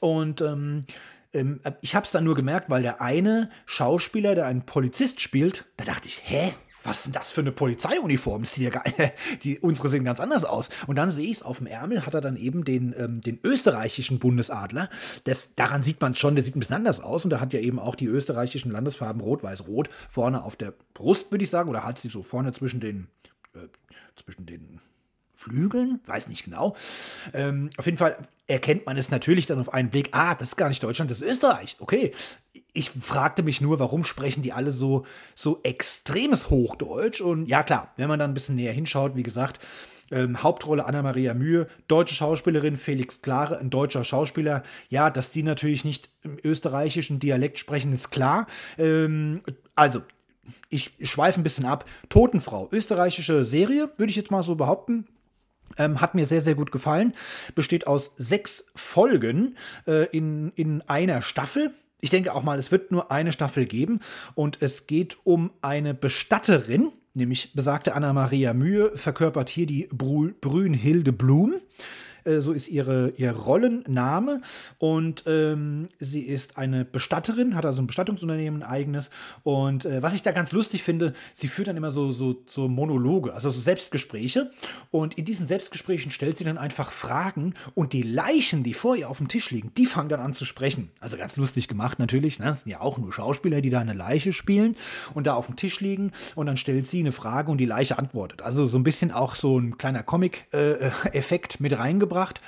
[0.00, 0.84] Und ähm,
[1.32, 5.66] ähm, ich habe es dann nur gemerkt, weil der eine Schauspieler, der einen Polizist spielt,
[5.76, 6.54] da dachte ich, hä?
[6.84, 8.44] Was ist denn das für eine Polizeiuniform?
[8.56, 8.70] Ja
[9.42, 10.70] die, unsere sehen ganz anders aus.
[10.86, 13.40] Und dann sehe ich es auf dem Ärmel, hat er dann eben den, ähm, den
[13.42, 14.88] österreichischen Bundesadler.
[15.24, 17.24] Das, daran sieht man schon, der sieht ein bisschen anders aus.
[17.24, 20.72] Und da hat ja eben auch die österreichischen Landesfarben Rot, Weiß, Rot vorne auf der
[20.94, 21.68] Brust, würde ich sagen.
[21.68, 23.08] Oder hat sie so vorne zwischen den
[23.64, 23.68] äh,
[24.22, 24.80] zwischen den
[25.34, 26.74] Flügeln, weiß nicht genau.
[27.32, 28.16] Ähm, auf jeden Fall
[28.48, 31.20] erkennt man es natürlich dann auf einen Blick, ah, das ist gar nicht Deutschland, das
[31.20, 31.76] ist Österreich.
[31.78, 32.12] Okay.
[32.72, 37.20] Ich fragte mich nur, warum sprechen die alle so, so extremes Hochdeutsch?
[37.20, 39.60] Und ja, klar, wenn man dann ein bisschen näher hinschaut, wie gesagt,
[40.10, 44.62] ähm, Hauptrolle Anna-Maria Mühe, deutsche Schauspielerin Felix Klare, ein deutscher Schauspieler.
[44.88, 48.46] Ja, dass die natürlich nicht im österreichischen Dialekt sprechen, ist klar.
[48.76, 49.42] Ähm,
[49.74, 50.02] also,
[50.68, 51.84] ich schweife ein bisschen ab.
[52.08, 55.06] Totenfrau, österreichische Serie, würde ich jetzt mal so behaupten.
[55.76, 57.14] Ähm, hat mir sehr, sehr gut gefallen.
[57.54, 61.72] Besteht aus sechs Folgen äh, in, in einer Staffel.
[62.00, 64.00] Ich denke auch mal, es wird nur eine Staffel geben.
[64.34, 71.54] Und es geht um eine Bestatterin, nämlich besagte Anna-Maria Mühe, verkörpert hier die Brünhilde Blum.
[72.28, 74.40] Äh, so ist ihre, ihr Rollenname.
[74.78, 79.10] Und ähm, sie ist eine Bestatterin, hat also ein Bestattungsunternehmen, ein eigenes.
[79.42, 82.68] Und äh, was ich da ganz lustig finde, sie führt dann immer so, so, so
[82.68, 84.50] Monologe, also so Selbstgespräche.
[84.90, 89.08] Und in diesen Selbstgesprächen stellt sie dann einfach Fragen und die Leichen, die vor ihr
[89.08, 90.90] auf dem Tisch liegen, die fangen dann an zu sprechen.
[91.00, 92.38] Also ganz lustig gemacht natürlich.
[92.38, 92.46] Ne?
[92.46, 94.76] Das sind ja auch nur Schauspieler, die da eine Leiche spielen
[95.14, 96.12] und da auf dem Tisch liegen.
[96.34, 98.42] Und dann stellt sie eine Frage und die Leiche antwortet.
[98.42, 102.40] Also so ein bisschen auch so ein kleiner Comic-Effekt äh, mit reingebracht gebracht.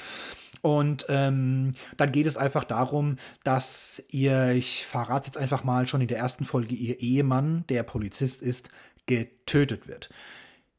[0.63, 6.03] Und ähm, dann geht es einfach darum, dass ihr, ich verrate jetzt einfach mal schon
[6.03, 8.69] in der ersten Folge, ihr Ehemann, der Polizist ist,
[9.07, 10.11] getötet wird.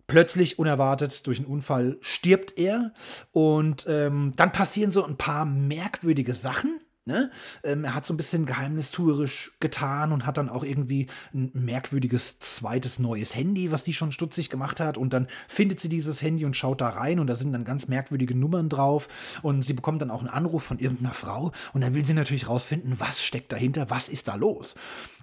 [0.06, 2.94] Plötzlich, unerwartet, durch einen Unfall stirbt er.
[3.32, 6.80] Und ähm, dann passieren so ein paar merkwürdige Sachen.
[7.12, 7.30] Ne?
[7.64, 12.40] Ähm, er hat so ein bisschen geheimnistuerisch getan und hat dann auch irgendwie ein merkwürdiges
[12.40, 14.98] zweites neues Handy, was die schon stutzig gemacht hat.
[14.98, 17.90] Und dann findet sie dieses Handy und schaut da rein und da sind dann ganz
[17.90, 19.10] merkwürdige Nummern drauf.
[19.42, 22.48] Und sie bekommt dann auch einen Anruf von irgendeiner Frau und dann will sie natürlich
[22.48, 24.76] rausfinden, was steckt dahinter, was ist da los.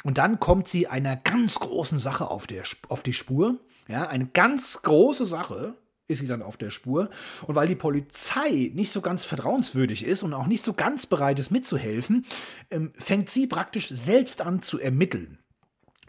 [0.04, 3.56] Und dann kommt sie einer ganz großen Sache auf, der, auf die Spur.
[3.88, 5.74] Ja, eine ganz große Sache,
[6.08, 7.10] ist sie dann auf der Spur.
[7.46, 11.38] Und weil die Polizei nicht so ganz vertrauenswürdig ist und auch nicht so ganz bereit
[11.38, 12.24] ist mitzuhelfen,
[12.70, 15.38] ähm, fängt sie praktisch selbst an zu ermitteln.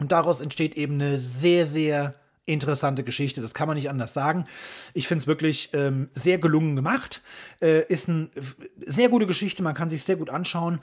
[0.00, 2.14] Und daraus entsteht eben eine sehr, sehr
[2.46, 3.42] interessante Geschichte.
[3.42, 4.46] Das kann man nicht anders sagen.
[4.94, 7.22] Ich finde es wirklich ähm, sehr gelungen gemacht.
[7.60, 8.30] Äh, ist eine
[8.86, 9.62] sehr gute Geschichte.
[9.62, 10.80] Man kann sich sehr gut anschauen.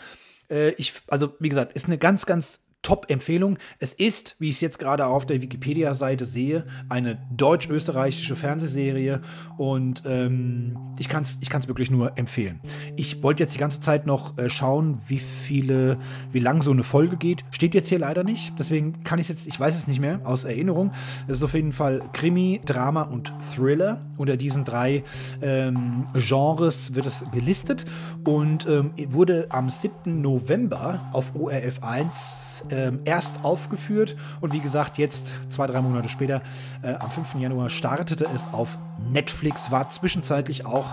[0.49, 3.57] Äh, ich, also, wie gesagt, ist eine ganz, ganz Top-Empfehlung.
[3.79, 9.19] Es ist, wie ich es jetzt gerade auf der Wikipedia-Seite sehe, eine deutsch-österreichische Fernsehserie
[9.57, 12.61] und ähm, ich kann es ich kann's wirklich nur empfehlen.
[12.95, 15.97] Ich wollte jetzt die ganze Zeit noch äh, schauen, wie viele,
[16.31, 17.43] wie lang so eine Folge geht.
[17.51, 20.21] Steht jetzt hier leider nicht, deswegen kann ich es jetzt, ich weiß es nicht mehr
[20.23, 20.93] aus Erinnerung.
[21.27, 23.99] Es ist auf jeden Fall Krimi, Drama und Thriller.
[24.15, 25.03] Unter diesen drei
[25.41, 27.83] ähm, Genres wird es gelistet
[28.23, 30.21] und ähm, wurde am 7.
[30.21, 36.41] November auf ORF 1 ähm, erst aufgeführt und wie gesagt, jetzt zwei, drei Monate später,
[36.83, 37.35] äh, am 5.
[37.35, 38.77] Januar, startete es auf
[39.11, 40.85] Netflix, war zwischenzeitlich auch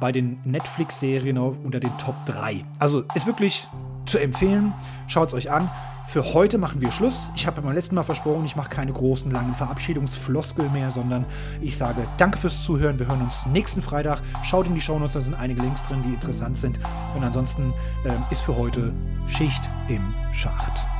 [0.00, 2.64] bei den Netflix-Serien unter den Top 3.
[2.78, 3.68] Also ist wirklich
[4.06, 4.72] zu empfehlen.
[5.06, 5.70] Schaut es euch an.
[6.08, 7.28] Für heute machen wir Schluss.
[7.34, 11.24] Ich habe beim letzten Mal versprochen, ich mache keine großen, langen Verabschiedungsfloskel mehr, sondern
[11.60, 12.98] ich sage danke fürs Zuhören.
[12.98, 14.22] Wir hören uns nächsten Freitag.
[14.44, 16.78] Schaut in die Shownotes, da sind einige Links drin, die interessant sind.
[17.16, 17.74] Und ansonsten
[18.04, 18.92] äh, ist für heute
[19.26, 20.95] Schicht im Schacht.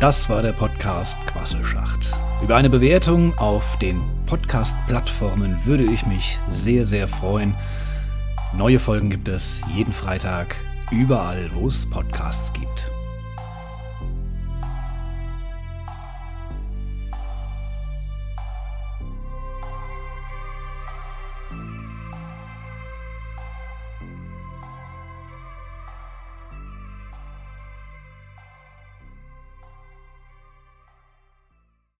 [0.00, 2.14] Das war der Podcast Quasselschacht.
[2.42, 7.54] Über eine Bewertung auf den Podcast-Plattformen würde ich mich sehr, sehr freuen.
[8.52, 10.56] Neue Folgen gibt es jeden Freitag,
[10.90, 12.93] überall, wo es Podcasts gibt.